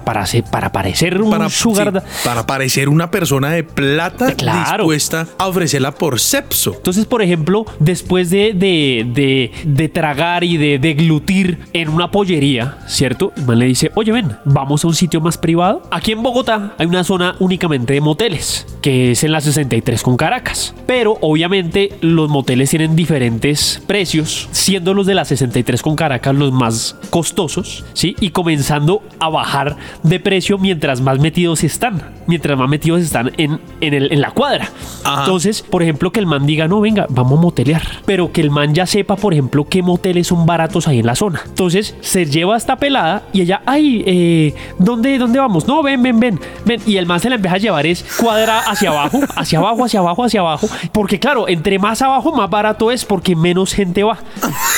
[0.03, 4.83] para, se- para parecer un para, sugar sí, para parecer una persona de plata Claro.
[4.83, 6.73] dispuesta a ofrecerla por sepso.
[6.75, 12.79] Entonces, por ejemplo, después de, de, de- de tragar y de deglutir en una pollería,
[12.87, 13.31] ¿cierto?
[13.37, 15.83] El man le dice, oye, ven, vamos a un sitio más privado.
[15.91, 20.17] Aquí en Bogotá hay una zona únicamente de moteles, que es en la 63 con
[20.17, 20.66] Caracas.
[20.85, 26.51] Pero obviamente los moteles tienen diferentes precios, siendo los de la 63 con Caracas los
[26.51, 28.15] más costosos, ¿sí?
[28.19, 33.59] Y comenzando a bajar de precio mientras más metidos están, mientras más metidos están en,
[33.81, 34.69] en, el- en la cuadra.
[35.03, 35.21] Ajá.
[35.23, 37.81] Entonces, por ejemplo, que el man diga, no, venga, vamos a motelear.
[38.05, 41.15] Pero que el man ya sepa, por ejemplo, qué moteles son baratos ahí en la
[41.15, 41.41] zona.
[41.45, 45.67] Entonces, se lleva esta pelada y ella, ay, eh, ¿dónde, ¿dónde vamos?
[45.67, 46.81] No, ven, ven, ven, ven.
[46.85, 49.99] Y el man se la empieza a llevar es cuadra hacia abajo, hacia abajo, hacia
[49.99, 50.56] abajo, hacia abajo.
[50.91, 54.17] Porque claro, entre más abajo, más barato es porque menos gente va.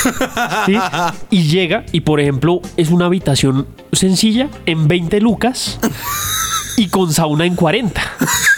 [0.66, 0.76] ¿Sí?
[1.30, 5.78] Y llega y, por ejemplo, es una habitación sencilla en 20 lucas
[6.76, 8.00] y con sauna en 40.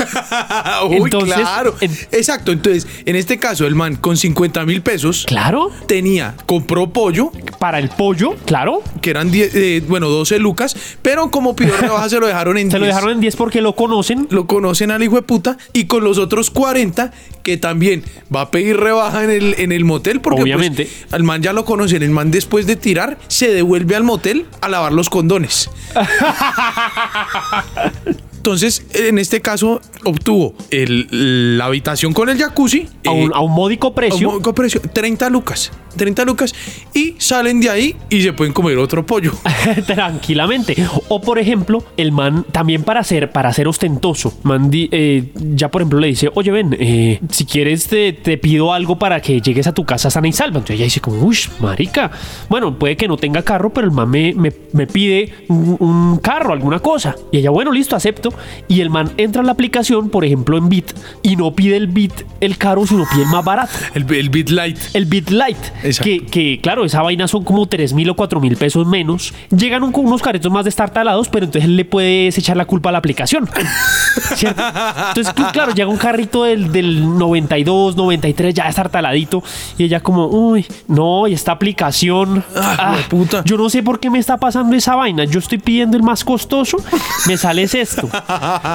[0.88, 1.74] Uy, Entonces, claro.
[1.80, 2.52] en- Exacto.
[2.52, 7.78] Entonces, en este caso, el man con 50 mil pesos Claro, tenía, compró pollo, para
[7.78, 8.82] el pollo, claro.
[9.00, 12.70] que eran 10, eh, bueno, 12 lucas, pero como pidió rebaja se lo dejaron en
[12.70, 12.94] Se lo 10.
[12.94, 14.26] dejaron en 10 porque lo conocen.
[14.30, 17.12] Lo conocen al hijo de puta y con los otros 40
[17.42, 20.88] que también va a pedir rebaja en el, en el motel porque pues, Obviamente.
[21.10, 22.02] al man ya lo conocen.
[22.02, 25.70] El man después de tirar se devuelve al motel a lavar los condones.
[28.46, 32.88] Entonces, en este caso, obtuvo el- la habitación con el jacuzzi.
[33.06, 34.26] A un, eh, a un módico precio.
[34.26, 35.70] a un módico precio, 30 lucas.
[35.96, 36.52] 30 lucas.
[36.94, 39.32] Y salen de ahí y se pueden comer otro pollo.
[39.86, 40.74] tranquilamente.
[41.08, 45.70] O por ejemplo, el man también para ser, para ser ostentoso, man di- eh, ya
[45.70, 49.40] por ejemplo le dice, oye ven, eh, si quieres te, te pido algo para que
[49.40, 50.58] llegues a tu casa sana y salva.
[50.58, 52.10] Entonces ella dice como, uy, marica,
[52.48, 56.16] bueno, puede que no tenga carro, pero el man me, me- me pide un, un
[56.18, 57.14] carro, alguna cosa.
[57.30, 58.31] Y ella, bueno, listo, acepto.
[58.68, 60.92] Y el man entra a la aplicación, por ejemplo, en Bit,
[61.22, 63.72] y no pide el Bit, el caro, sino pide el más barato.
[63.94, 64.78] El, el Bit Light.
[64.94, 65.58] El Bit Light,
[66.02, 69.32] que, que, claro, esa vaina son como 3 mil o 4 mil pesos menos.
[69.50, 72.92] Llegan un- con unos carritos más destartalados, pero entonces le puedes echar la culpa a
[72.92, 73.48] la aplicación.
[74.36, 74.62] ¿Cierto?
[75.08, 79.42] Entonces, tú, claro, llega un carrito del, del 92, 93, ya destartaladito,
[79.78, 82.44] y ella como, uy, no, y esta aplicación.
[82.56, 83.42] Ah, hueputa.
[83.44, 85.24] yo no sé por qué me está pasando esa vaina.
[85.24, 86.78] Yo estoy pidiendo el más costoso,
[87.26, 88.08] me sale es esto.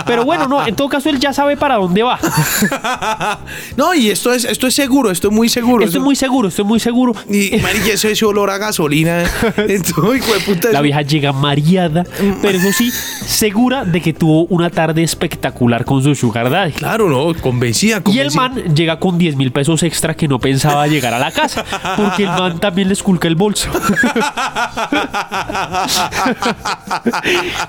[0.05, 2.19] Pero bueno, no, en todo caso, él ya sabe para dónde va.
[3.75, 5.83] no, y esto es, esto es seguro, esto es muy seguro.
[5.85, 7.13] Estoy Eso- muy seguro, estoy muy seguro.
[7.29, 9.23] Y, marica, eso es olor a gasolina.
[9.57, 12.03] Entonces, hijo de puta, La vieja llega mareada,
[12.41, 16.73] pero eso sí, segura de que tuvo una tarde espectacular con su sugar daddy.
[16.73, 18.41] Claro, no, convencida, Y el convencida.
[18.41, 21.63] man llega con 10 mil pesos extra que no pensaba llegar a la casa,
[21.95, 23.69] porque el man también le esculca el bolso.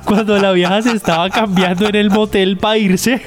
[0.05, 3.21] Cuando la vieja se estaba cambiando en el motel para irse,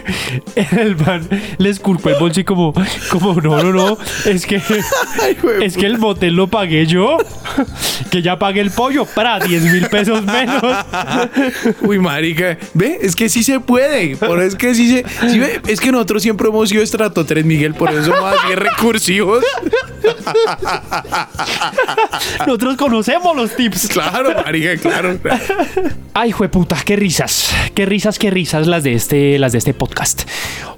[0.71, 1.27] el man
[1.57, 2.73] le esculcó el bolso y como,
[3.09, 4.61] como no, no, no, es que,
[5.61, 7.17] es que el motel lo pagué yo,
[8.09, 10.61] que ya pagué el pollo para 10 mil pesos menos.
[11.81, 14.15] Uy, marica, ve, es que sí se puede.
[14.15, 15.29] Por es que sí se.
[15.29, 18.55] sí ve, es que nosotros siempre hemos sido estrato 3, Miguel, por eso somos así
[18.55, 19.43] recursivos.
[22.39, 23.89] Nosotros conocemos los tips.
[23.89, 25.19] Claro, marica, claro.
[26.13, 27.53] Ay, jueputa, qué risas.
[27.75, 30.27] Qué risas, qué risas las de este, las de este podcast.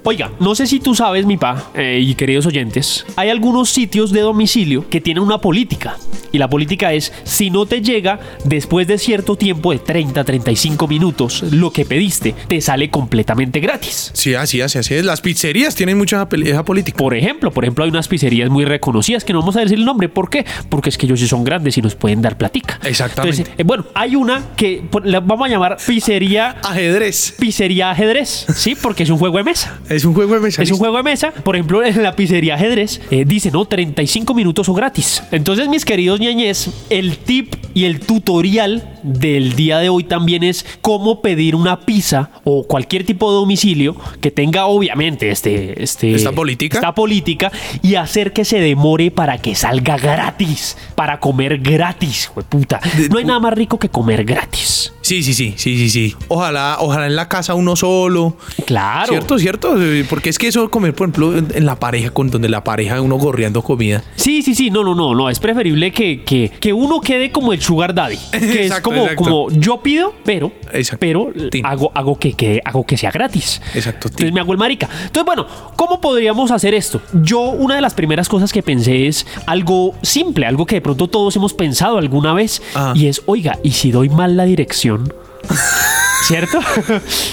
[0.03, 4.11] Oiga, no sé si tú sabes, mi pa, eh, y queridos oyentes, hay algunos sitios
[4.11, 5.97] de domicilio que tienen una política.
[6.31, 10.87] Y la política es, si no te llega después de cierto tiempo de 30, 35
[10.87, 14.11] minutos, lo que pediste, te sale completamente gratis.
[14.13, 15.05] Sí, así, así, así es.
[15.05, 16.97] Las pizzerías tienen mucha esa política.
[16.97, 19.79] Por ejemplo, por ejemplo, hay unas pizzerías muy reconocidas conocidas que no vamos a decir
[19.79, 20.07] el nombre.
[20.07, 20.45] ¿Por qué?
[20.69, 22.79] Porque es que ellos sí son grandes y nos pueden dar platica.
[22.83, 23.37] Exactamente.
[23.41, 27.35] Entonces, eh, bueno, hay una que la vamos a llamar pizzería, Ajedrez.
[27.43, 28.73] Pizzería ajedrez, ¿sí?
[28.73, 29.77] Porque es un juego de mesa.
[29.89, 30.63] Es un juego de mesa.
[30.63, 31.31] Es un juego de mesa.
[31.31, 33.65] Por ejemplo, en la pizzería ajedrez eh, dice, ¿no?
[33.65, 35.21] 35 minutos o gratis.
[35.29, 40.65] Entonces, mis queridos ñañez, el tip y el tutorial del día de hoy también es
[40.81, 46.31] cómo pedir una pizza o cualquier tipo de domicilio que tenga, obviamente, este, este, Esta
[46.31, 46.77] política.
[46.77, 47.51] esta política
[47.81, 50.77] y hacer que se demore para que salga gratis.
[50.95, 52.79] Para comer gratis, puta.
[53.11, 54.93] No hay nada más rico que comer gratis.
[55.01, 56.15] Sí, sí, sí, sí, sí, sí.
[56.29, 58.37] Ojalá, ojalá en la casa uno solo.
[58.65, 59.07] Claro.
[59.09, 59.39] ¿Cierto?
[59.39, 59.81] ¿Cierto?
[59.81, 63.01] Eh, Porque es que eso comer, por ejemplo, en la pareja, con donde la pareja
[63.01, 64.03] uno gorreando comida.
[64.15, 67.53] Sí, sí, sí, no, no, no, no, es preferible que, que, que uno quede como
[67.53, 69.23] el sugar daddy, que es como, exacto.
[69.23, 70.97] como yo pido, pero, Exacto.
[70.99, 71.31] pero
[71.63, 73.61] hago, hago que, que, hago que sea gratis.
[73.73, 74.07] Exacto.
[74.07, 74.89] Entonces me hago el marica.
[75.05, 77.01] Entonces, bueno, ¿cómo podríamos hacer esto?
[77.13, 81.07] Yo, una de las primeras cosas que pensé es algo simple, algo que de pronto
[81.07, 82.93] todos hemos pensado alguna vez, Ah.
[82.95, 85.13] y es, oiga, ¿y si doy mal la dirección?
[86.23, 86.59] ¿Cierto?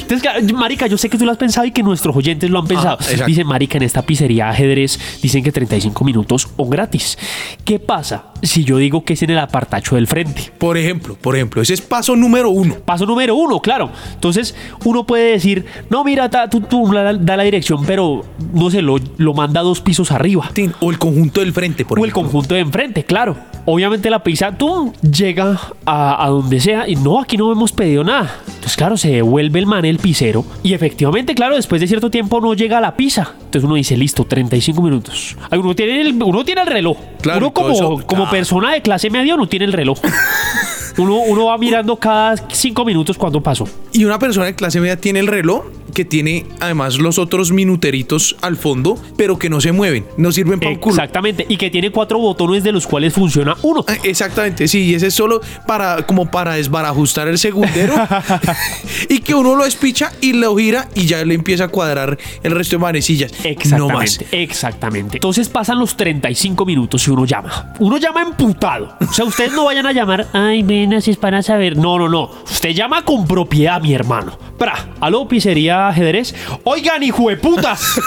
[0.09, 2.66] Entonces, marica, yo sé que tú lo has pensado y que nuestros oyentes lo han
[2.66, 2.99] pensado.
[3.01, 3.27] exacto.
[3.27, 7.16] Dicen, marica, en esta pizzería ajedrez dicen que 35 minutos o gratis.
[7.64, 10.51] ¿Qué pasa si yo digo que es en el apartacho del frente?
[10.59, 12.75] Por ejemplo, por ejemplo, ese es paso número uno.
[12.85, 13.90] Paso número uno, claro.
[14.14, 18.70] Entonces, uno puede decir, no, mira, ta- tú, tú la- da la dirección, pero no
[18.73, 20.51] sé, lo, lo manda dos pisos arriba.
[20.81, 22.23] O el conjunto del frente, por O el ejemplo.
[22.33, 23.37] conjunto de enfrente, claro.
[23.66, 27.99] Obviamente la pizza, tú llega a, a donde sea y no, aquí no hemos pedido
[28.04, 28.36] nada.
[28.46, 30.44] Entonces, claro, se devuelve el man, el pizzero.
[30.62, 33.34] Y efectivamente, claro, después de cierto tiempo no llega la pizza.
[33.36, 35.36] Entonces uno dice, listo, 35 minutos.
[35.50, 36.96] Ay, Uno tiene el, uno tiene el reloj.
[37.20, 38.30] Claro, uno como, eso, como claro.
[38.30, 39.98] persona de clase media no tiene el reloj.
[40.98, 43.68] Uno, uno va mirando cada cinco minutos cuando pasó.
[43.92, 48.37] Y una persona de clase media tiene el reloj que tiene además los otros minuteritos
[48.42, 50.94] al fondo, pero que no se mueven, no sirven para un culo.
[50.94, 51.44] Exactamente.
[51.48, 53.85] Y que tiene cuatro botones de los cuales funciona uno.
[53.87, 57.94] Ah, Exactamente, sí, y ese es solo para como para desbarajustar el segundero
[59.09, 62.53] y que uno lo espicha y lo gira y ya le empieza a cuadrar el
[62.53, 63.33] resto de manecillas.
[63.70, 64.20] No más.
[64.20, 65.16] Exactamente, exactamente.
[65.16, 67.74] Entonces pasan los 35 minutos y uno llama.
[67.79, 68.96] Uno llama emputado.
[69.00, 71.76] O sea, ustedes no vayan a llamar, ay, ven, es para saber.
[71.76, 72.30] No, no, no.
[72.44, 74.38] Usted llama con propiedad, mi hermano.
[74.58, 76.34] Pra, aló, pizzería ajedrez.
[76.64, 78.00] Oigan, hijo de putas.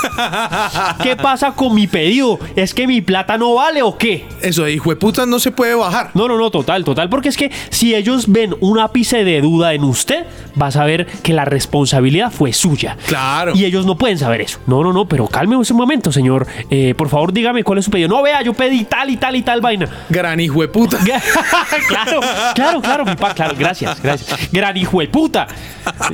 [1.04, 2.40] ¿Qué pasa con mi pedido?
[2.56, 4.26] ¿Es que mi plata no vale o qué?
[4.42, 6.12] Eso de hijo de puta no se puede bajar.
[6.14, 7.10] No, no, no, total, total.
[7.10, 10.26] Porque es que si ellos ven un ápice de duda en usted,
[10.60, 12.98] va a saber que la responsabilidad fue suya.
[13.08, 13.54] Claro.
[13.56, 14.60] Y ellos no pueden saber eso.
[14.68, 16.48] No, no, no, pero calme un momento, señor.
[16.70, 18.10] Eh, por favor, dígame cuál es su pedido.
[18.10, 19.88] No, vea, yo pedí tal y tal y tal vaina.
[20.10, 20.98] Gran hijo de puta.
[21.88, 22.20] claro,
[22.54, 24.52] claro, claro, mi pa, claro, gracias, gracias.
[24.52, 25.48] Gran hijo de puta.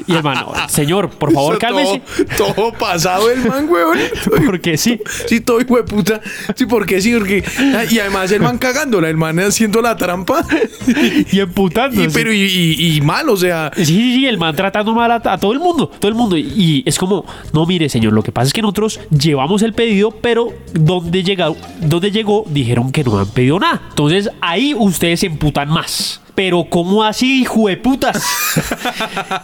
[0.07, 2.01] Y hermano, señor, por favor, Eso cálmese.
[2.38, 3.97] Todo, todo pasado el man, weón.
[4.45, 4.99] Porque sí.
[5.27, 6.21] Sí, todo hijo de puta.
[6.55, 7.43] Sí, porque sí, porque.
[7.75, 10.43] ah, Y además el man cagándola, el man haciendo la trampa.
[11.31, 12.03] Y emputándose.
[12.09, 13.71] Y, pero y, y- y mal, o sea.
[13.75, 16.35] Sí, sí, sí, el man tratando mal a, a todo el mundo, todo el mundo.
[16.38, 19.73] Y, y es como, no, mire, señor, lo que pasa es que nosotros llevamos el
[19.73, 23.81] pedido, pero donde, llega, donde llegó dijeron que no han pedido nada.
[23.89, 26.21] Entonces ahí ustedes se emputan más.
[26.39, 28.23] Pero ¿cómo así, hijo de putas?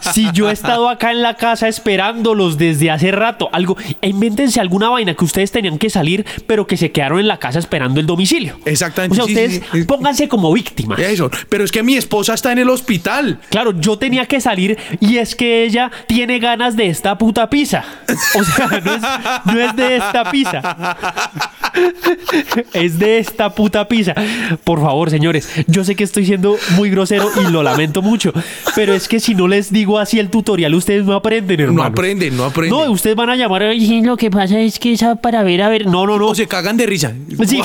[0.14, 4.88] si yo he estado acá en la casa esperándolos desde hace rato, algo, invéntense alguna
[4.88, 8.06] vaina que ustedes tenían que salir, pero que se quedaron en la casa esperando el
[8.06, 8.58] domicilio.
[8.64, 9.84] Exactamente, O sea, sí, ustedes sí, sí.
[9.84, 10.98] pónganse como víctimas.
[10.98, 11.30] Eso.
[11.50, 13.40] Pero es que mi esposa está en el hospital.
[13.50, 17.84] Claro, yo tenía que salir y es que ella tiene ganas de esta puta pizza.
[18.34, 19.02] O sea, no es,
[19.44, 20.96] no es de esta pizza.
[22.72, 24.14] Es de esta puta pizza.
[24.64, 28.32] Por favor, señores, yo sé que estoy siendo muy grosero y lo lamento mucho,
[28.74, 31.82] pero es que si no les digo así el tutorial, ustedes no aprenden, hermano.
[31.82, 32.78] No aprenden, no aprenden.
[32.78, 35.68] No, ustedes van a llamar y lo que pasa es que esa para ver, a
[35.68, 36.28] ver, no, no, no.
[36.28, 37.12] O se cagan de risa.
[37.46, 37.62] Sí.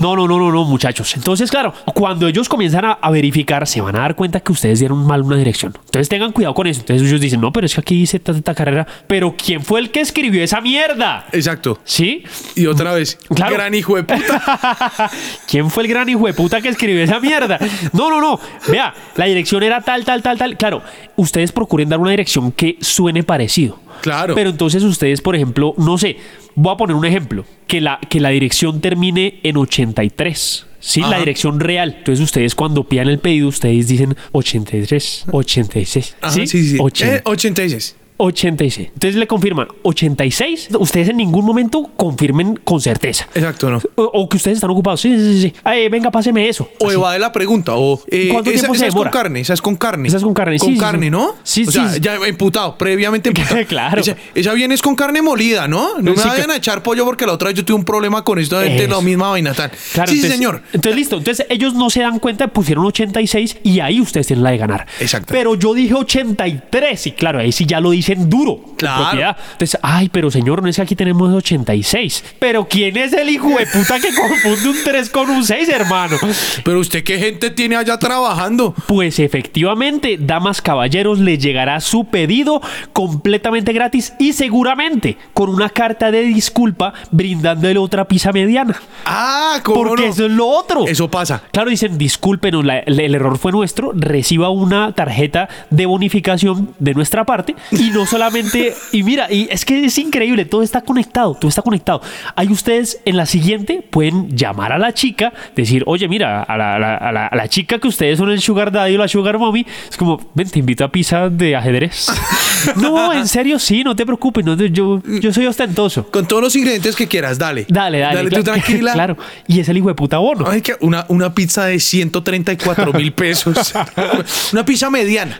[0.00, 1.14] No, no, no, no, no, muchachos.
[1.16, 4.80] Entonces, claro, cuando ellos comienzan a, a verificar, se van a dar cuenta que ustedes
[4.80, 5.72] dieron mal una dirección.
[5.84, 6.80] Entonces tengan cuidado con eso.
[6.80, 8.86] Entonces ellos dicen, no, pero es que aquí dice esta, carrera.
[9.06, 11.26] Pero ¿quién fue el que escribió esa mierda?
[11.32, 11.78] Exacto.
[11.84, 12.24] ¿Sí?
[12.54, 13.18] Y otra vez.
[13.34, 13.54] Claro.
[13.54, 15.10] Gran hijo de puta.
[15.48, 17.58] ¿Quién fue el gran hijo de puta que escribió esa mierda?
[17.92, 18.40] No, no, no.
[18.68, 20.56] Vea, la dirección era tal, tal, tal, tal.
[20.56, 20.82] Claro,
[21.16, 23.78] ustedes procuren dar una dirección que suene parecido.
[24.02, 24.34] Claro.
[24.34, 26.16] Pero entonces ustedes, por ejemplo, no sé,
[26.54, 30.66] voy a poner un ejemplo, que la, que la dirección termine en 83.
[30.80, 31.94] Sí, la dirección real.
[31.98, 36.16] Entonces ustedes cuando pidan el pedido, ustedes dicen 83, 86.
[36.20, 36.46] Ajá, ¿sí?
[36.46, 36.76] sí, sí.
[36.78, 37.16] 80.
[37.16, 37.96] Eh, 86.
[38.16, 38.90] 86.
[38.94, 40.68] Entonces le confirman 86.
[40.78, 43.28] Ustedes en ningún momento confirmen con certeza.
[43.34, 43.80] Exacto, ¿no?
[43.96, 45.00] O, o que ustedes están ocupados.
[45.00, 45.40] Sí, sí, sí.
[45.48, 45.54] sí.
[45.64, 46.68] Ay, venga, páseme eso.
[46.80, 46.94] O Así.
[46.94, 49.62] evade la pregunta, o eh, ¿Cuánto esa, tiempo esa se es con carne, esa es
[49.62, 50.08] con carne.
[50.08, 51.10] Esa es con carne, Con sí, carne, sí.
[51.10, 51.34] ¿no?
[51.42, 52.00] Sí, o sea, sí.
[52.00, 53.64] ya imputado, previamente imputado.
[53.66, 54.00] Claro.
[54.00, 55.98] Esa, esa viene es con carne molida, ¿no?
[55.98, 58.38] No me vayan a echar pollo porque la otra vez yo tuve un problema con
[58.38, 59.70] esto de la misma vaina tal.
[59.92, 60.62] Claro, sí, entonces- señor.
[60.72, 61.16] Entonces, listo.
[61.18, 64.86] Entonces, ellos no se dan cuenta, pusieron 86 y ahí ustedes tienen la de ganar.
[65.00, 65.28] Exacto.
[65.32, 68.60] Pero yo dije 83 y claro, ahí sí ya lo dicen duro.
[68.76, 69.02] Claro.
[69.04, 69.36] propiedad.
[69.52, 72.24] Entonces, ay, pero señor, no es que aquí tenemos 86.
[72.38, 76.16] Pero ¿quién es el hijo de puta que confunde un 3 con un 6, hermano?
[76.64, 78.74] Pero usted qué gente tiene allá trabajando.
[78.86, 82.60] Pues efectivamente, damas caballeros, les llegará su pedido
[82.92, 88.74] completamente gratis y seguramente con una carta de disculpa brindándole otra pizza mediana.
[89.06, 90.12] Ah, ¿cómo Porque no?
[90.12, 90.86] eso es lo otro.
[90.86, 91.42] Eso pasa.
[91.52, 97.24] Claro, dicen, discúlpenos, la- el error fue nuestro, reciba una tarjeta de bonificación de nuestra
[97.24, 101.48] parte y no solamente, y mira, y es que es increíble, todo está conectado, todo
[101.48, 102.02] está conectado.
[102.36, 106.74] Ahí ustedes en la siguiente pueden llamar a la chica, decir, oye, mira, a la,
[106.74, 109.08] a la- a la- a la chica que ustedes son el sugar daddy o la
[109.08, 112.08] sugar mommy, es como, ven, te invito a pizza de ajedrez.
[112.76, 116.10] no, en serio, sí, no te preocupes, no, yo, yo soy ostentoso.
[116.10, 117.66] Con todos los ingredientes que quieras, dale.
[117.68, 118.16] Dale, dale.
[118.16, 118.92] Dale, tú cla- tranquila.
[118.92, 119.16] Claro.
[119.46, 120.46] Y es el hijo de puta bono.
[120.48, 123.72] Ay, que una, una pizza de 134 mil pesos.
[124.52, 125.36] una pizza mediana.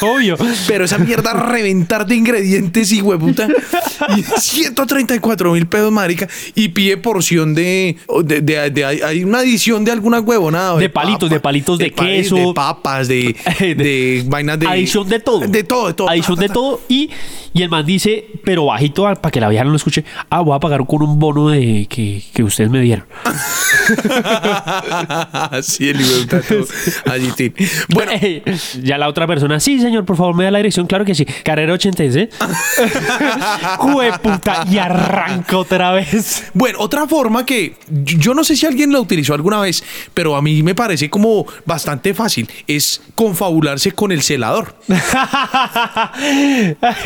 [0.00, 0.36] Obvio.
[0.66, 1.34] Pero esa mierda a
[1.86, 3.48] de ingredientes y hueputa.
[4.16, 6.28] Y 134 mil pesos, marica.
[6.54, 7.96] Y pide porción de.
[8.24, 10.76] de, de- de- hay, una adición de alguna huevonada.
[10.76, 12.36] De palitos, de palitos de queso.
[12.36, 14.66] De papas, de, De- de vainas de.
[14.66, 15.40] Adición de todo.
[15.46, 16.08] De todo, de todo.
[16.10, 16.80] Adición de todo.
[16.88, 17.10] Y,
[17.54, 20.04] y el man dice, pero bajito para que la vieja no lo escuche.
[20.30, 23.06] Ah, voy a pagar con un bono de que, que ustedes me dieron.
[25.62, 27.12] sí, el hijo de puta.
[27.12, 27.26] Allí.
[27.88, 28.12] Bueno,
[28.82, 30.86] ya la otra persona, sí, señor, por favor, me da la dirección.
[30.86, 31.24] Claro que sí.
[31.44, 32.28] Carrera 86.
[33.78, 34.64] Jueputa.
[34.70, 36.44] Y arranca otra vez.
[36.54, 39.82] Bueno, otra forma que yo no sé si alguien la utilizó alguna vez,
[40.14, 44.74] pero a mí me parece como bastante fácil, es confabularse con el celador.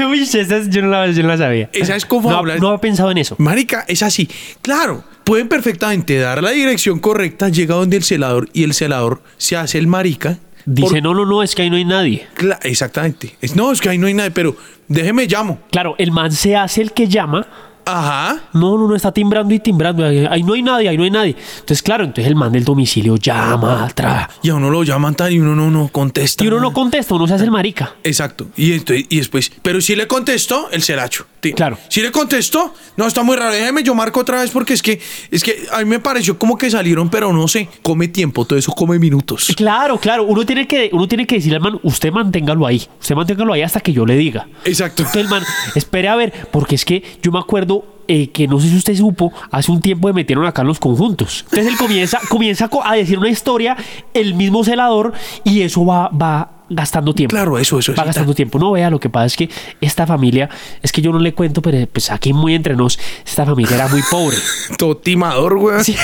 [0.09, 1.70] Uy, esa es- yo, no la, yo no la sabía.
[1.72, 3.35] Esa es como no, no había pensado en eso.
[3.38, 4.28] Marica, es así.
[4.62, 9.56] Claro, pueden perfectamente dar la dirección correcta, llega donde el celador y el celador se
[9.56, 10.38] hace el marica.
[10.72, 12.26] Dice, por- no, no, no, es que ahí no hay nadie.
[12.37, 13.37] Cla- exactamente.
[13.40, 14.56] Es, no, es que ahí no hay nadie, pero
[14.88, 15.59] déjeme llamo.
[15.70, 17.46] Claro, el man se hace el que llama.
[17.90, 18.40] Ajá.
[18.53, 20.05] No, no, no, está timbrando y timbrando.
[20.05, 21.37] Ahí, no hay nadie, ahí no hay nadie.
[21.55, 24.29] Entonces, claro, entonces el man del domicilio llama, tra.
[24.42, 26.44] Y a uno lo llaman tal y uno no, no contesta.
[26.44, 27.94] Y uno no contesta, uno se hace el marica.
[28.05, 28.46] Exacto.
[28.57, 31.26] Y, entonces- y después, pero si le contestó, el celacho.
[31.40, 31.79] Ti- Claro.
[31.88, 33.53] Si le contestó, no, está muy raro.
[33.53, 35.00] Déjeme, yo marco otra vez porque es que,
[35.31, 37.68] es que a mí me pareció como que salieron, pero no sé.
[37.83, 39.53] Come tiempo, todo eso come minutos.
[39.57, 40.24] Claro, claro.
[40.24, 42.87] Uno tiene que, uno tiene que decirle al man, usted manténgalo ahí.
[43.00, 44.48] Usted manténgalo ahí hasta que yo le diga.
[44.64, 45.03] Exacto.
[45.03, 45.42] Entonces el man,
[45.74, 47.80] espere a ver, porque es que yo me acuerdo
[48.12, 50.81] eh, que no sé si usted supo, hace un tiempo me metieron acá en los
[50.81, 51.44] conjuntos.
[51.51, 53.77] Entonces él comienza, comienza co- a decir una historia,
[54.14, 55.12] el mismo celador,
[55.44, 57.35] y eso va, va gastando tiempo.
[57.35, 58.59] Claro, eso, eso, Va gastando tiempo.
[58.59, 60.48] No vea, lo que pasa es que esta familia,
[60.80, 63.88] es que yo no le cuento, pero pues aquí muy entre nos, esta familia era
[63.88, 64.37] muy pobre.
[64.78, 65.85] Todo timador, güey.
[65.85, 65.96] Sí.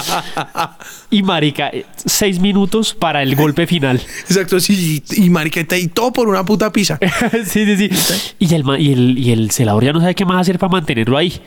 [1.10, 4.02] y marica, eh, seis minutos para el golpe final.
[4.28, 5.02] Exacto, sí.
[5.12, 6.98] Y, mariqueta, y todo por una puta pizza.
[7.46, 8.34] sí, sí, sí.
[8.38, 11.16] Y el, y, el, y el celador ya no sabe qué más hacer para mantenerlo
[11.16, 11.40] ahí.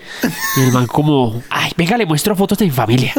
[0.57, 3.13] Y el man como, ay, venga, le muestro fotos de mi familia.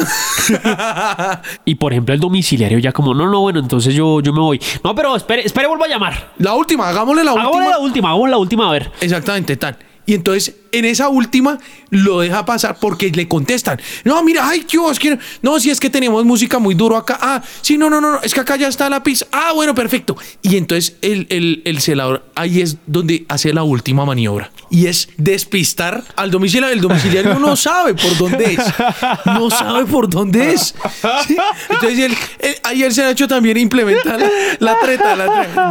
[1.64, 4.60] y por ejemplo el domiciliario ya como, no, no, bueno, entonces yo, yo me voy.
[4.82, 6.33] No, pero espere, espere, vuelvo a llamar.
[6.38, 7.70] La última, hagámosle la Hagámosle última.
[7.70, 8.90] la última, hagamos la última, a ver.
[9.00, 9.76] Exactamente, tal.
[10.07, 11.58] Y entonces, en esa última,
[11.90, 13.80] lo deja pasar porque le contestan.
[14.04, 17.18] No, mira, ay, Dios, es que no, si es que tenemos música muy duro acá.
[17.20, 19.26] Ah, sí, no, no, no, es que acá ya está la pizza.
[19.32, 20.16] Ah, bueno, perfecto.
[20.42, 24.50] Y entonces el, el, el celador ahí es donde hace la última maniobra.
[24.70, 26.74] Y es despistar al domiciliario.
[26.74, 28.58] El domiciliario no sabe por dónde es.
[29.26, 30.74] No sabe por dónde es.
[31.68, 34.16] Entonces, él- él- ahí el celador también implementa
[34.58, 35.14] la, treta.
[35.16, 35.26] La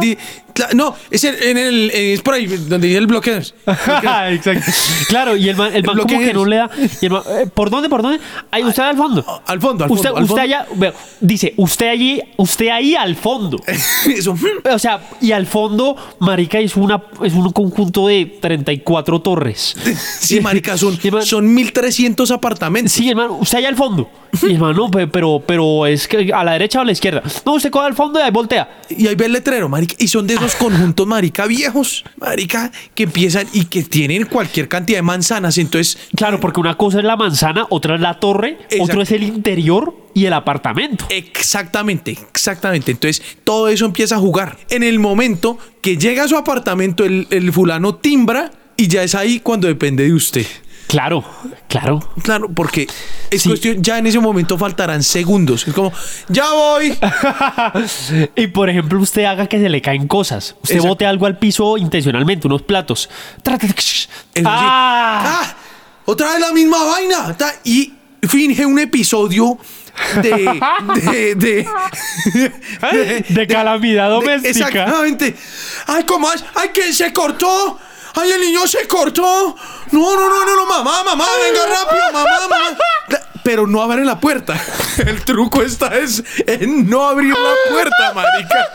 [0.72, 3.38] No, es, en el, es por ahí donde dice el bloqueo.
[3.66, 4.70] Exacto.
[5.08, 6.70] Claro, y el man, el man como que no le da.
[7.00, 7.88] y el man, eh, ¿Por dónde?
[7.88, 8.20] ¿Por dónde?
[8.50, 9.42] Ahí, usted al fondo.
[9.46, 10.42] Al fondo, al usted, al usted fondo.
[10.42, 10.66] allá,
[11.20, 13.58] dice, usted allí, usted ahí al fondo.
[14.08, 14.36] Eso.
[14.72, 19.76] O sea, y al fondo, marica, es, una, es un conjunto de 34 torres.
[20.24, 22.92] Sí, marica, son, man- son 1300 apartamentos.
[22.92, 24.08] Sí, hermano, usted allá al fondo.
[24.42, 27.22] Y hermano, no, pe- pero, pero es que a la derecha o a la izquierda.
[27.44, 28.80] No, usted coge al fondo y ahí voltea.
[28.88, 29.94] Y ahí ve el letrero, marica.
[29.98, 34.68] Y son de esos unos conjuntos, marica, viejos, marica, que empiezan y que tienen cualquier
[34.68, 35.58] cantidad de manzanas.
[35.58, 39.22] Entonces, Claro, porque una cosa es la manzana, otra es la torre, otro es el
[39.22, 41.06] interior y el apartamento.
[41.10, 42.92] Exactamente, exactamente.
[42.92, 44.58] Entonces todo eso empieza a jugar.
[44.70, 49.14] En el momento que llega a su apartamento, el, el fulano timbra y ya es
[49.14, 50.46] ahí cuando depende de usted.
[50.94, 51.24] Claro,
[51.68, 51.98] claro.
[52.22, 52.86] Claro, porque
[53.28, 53.48] es Sí.
[53.48, 55.66] cuestión, ya en ese momento faltarán segundos.
[55.66, 55.92] Es como,
[56.28, 56.96] ya voy.
[58.36, 60.54] y por ejemplo, usted haga que se le caen cosas.
[60.62, 60.88] Usted Exacto.
[60.90, 63.10] bote algo al piso intencionalmente, unos platos.
[64.44, 65.22] ¡Ah!
[65.42, 65.54] ¡Ah!
[66.04, 67.36] Otra vez la misma vaina.
[67.64, 67.92] Y
[68.28, 69.58] finge un episodio
[70.22, 70.30] de.
[71.10, 71.34] de.
[71.34, 71.66] de.
[72.92, 74.68] de- De calamidad doméstica.
[74.68, 75.34] exactamente.
[75.86, 76.44] Ay, ¿cómo es?
[76.54, 77.78] Ay, que se cortó.
[78.14, 79.56] Ay, el niño se cortó.
[79.90, 82.78] No, no, no, no, no, mamá, mamá, venga rápido, mamá, mamá.
[83.42, 84.58] Pero no abren la puerta.
[85.06, 88.68] El truco está es en no abrir la puerta, marica.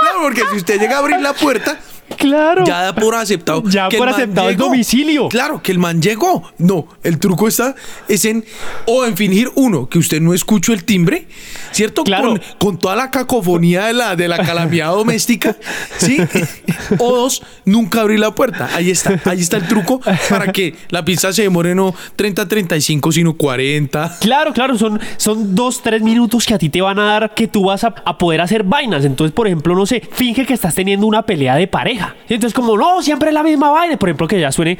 [0.00, 1.78] Claro, porque si usted llega a abrir la puerta,
[2.16, 2.64] Claro.
[2.64, 3.62] ya da por aceptado.
[3.68, 5.28] Ya que por el aceptado el domicilio.
[5.28, 6.42] Claro, que el man llegó.
[6.58, 7.74] No, el truco está
[8.08, 8.44] es en
[8.86, 11.26] o en fingir uno que usted no escuchó el timbre,
[11.72, 12.04] ¿cierto?
[12.04, 12.28] Claro.
[12.28, 15.56] Con, con toda la cacofonía de la de la calamidad doméstica,
[15.98, 16.18] ¿sí?
[16.98, 18.68] O dos, nunca abrir la puerta.
[18.74, 20.00] Ahí está, ahí está el truco
[20.30, 24.18] para que la pizza se demore no 30 35, sino 40.
[24.20, 27.48] Claro, claro, son, son dos, tres minutos que a ti te van a dar que
[27.48, 29.04] tú vas a, a poder hacer vainas.
[29.04, 31.95] Entonces, por ejemplo, no sé, finge que estás teniendo una pelea de pareja.
[32.28, 33.96] Y entonces, como, no, siempre es la misma vaina.
[33.96, 34.76] Por ejemplo, que ya suene.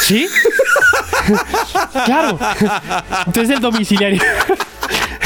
[0.00, 0.26] ¿Sí?
[2.04, 2.38] claro.
[3.26, 4.22] Entonces el domiciliario.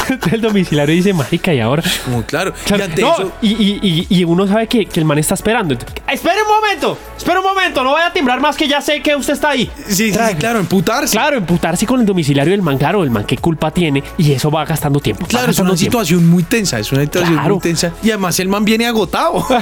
[0.31, 1.83] el domiciliario dice, marica, y ahora.
[2.05, 5.05] Como claro, y Claro, ante no, eso y, y- y- uno sabe que, que el
[5.05, 5.75] man está esperando.
[6.11, 9.15] Espere un momento, espere un momento, no vaya a timbrar más que ya sé que
[9.15, 9.69] usted está ahí.
[9.87, 11.11] Sí, sí, sí, claro, emputarse.
[11.11, 14.49] Claro, emputarse con el domiciliario del man, claro, el man qué culpa tiene y eso
[14.51, 15.25] va gastando tiempo.
[15.27, 15.77] Claro, es una tiempo.
[15.77, 17.55] situación muy tensa, es una situación Claro.
[17.55, 17.91] muy tensa.
[18.03, 19.45] Y además el man viene agotado.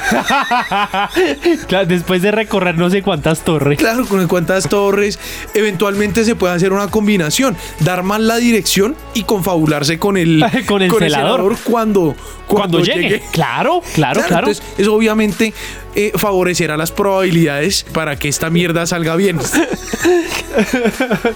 [1.67, 3.77] Claro, después de recorrer no sé cuántas torres.
[3.77, 5.19] Claro, con cuántas torres.
[5.53, 7.55] Eventualmente se puede hacer una combinación.
[7.79, 10.30] Dar mal la dirección y confabularse con el,
[10.67, 11.57] Con el celador.
[11.63, 12.15] cuando,
[12.47, 13.21] Cuando, llegue.
[13.31, 14.47] Claro, claro, claro.
[14.47, 15.53] Entonces, eso obviamente
[15.95, 19.39] eh, favorecerá las probabilidades para que esta mierda salga bien.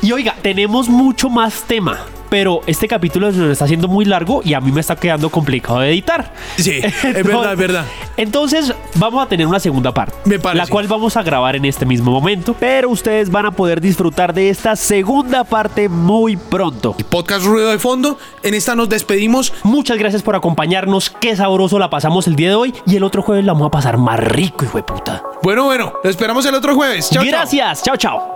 [0.02, 2.06] Y oiga, tenemos mucho más tema.
[2.30, 5.80] Pero este capítulo nos está haciendo muy largo y a mí me está quedando complicado
[5.80, 6.34] de editar.
[6.58, 7.86] Sí, es verdad, es verdad.
[8.18, 10.16] Entonces, vamos a tener una segunda parte.
[10.26, 10.66] Me parece.
[10.66, 12.56] La cual vamos a grabar en este mismo momento.
[12.60, 16.96] Pero ustedes van a poder disfrutar de esta segunda parte muy pronto.
[17.10, 18.18] Podcast Ruido de Fondo.
[18.44, 19.54] En esta nos despedimos.
[19.64, 21.10] Muchas gracias por acompañarnos.
[21.10, 22.74] Qué sabroso la pasamos el día de hoy.
[22.86, 25.24] Y el otro jueves la vamos a pasar más rico, hijo de puta.
[25.44, 27.10] Bueno, bueno, lo esperamos el otro jueves.
[27.10, 27.32] Chao, chao.
[27.32, 27.84] gracias.
[27.84, 27.98] chao.
[27.98, 28.35] chao.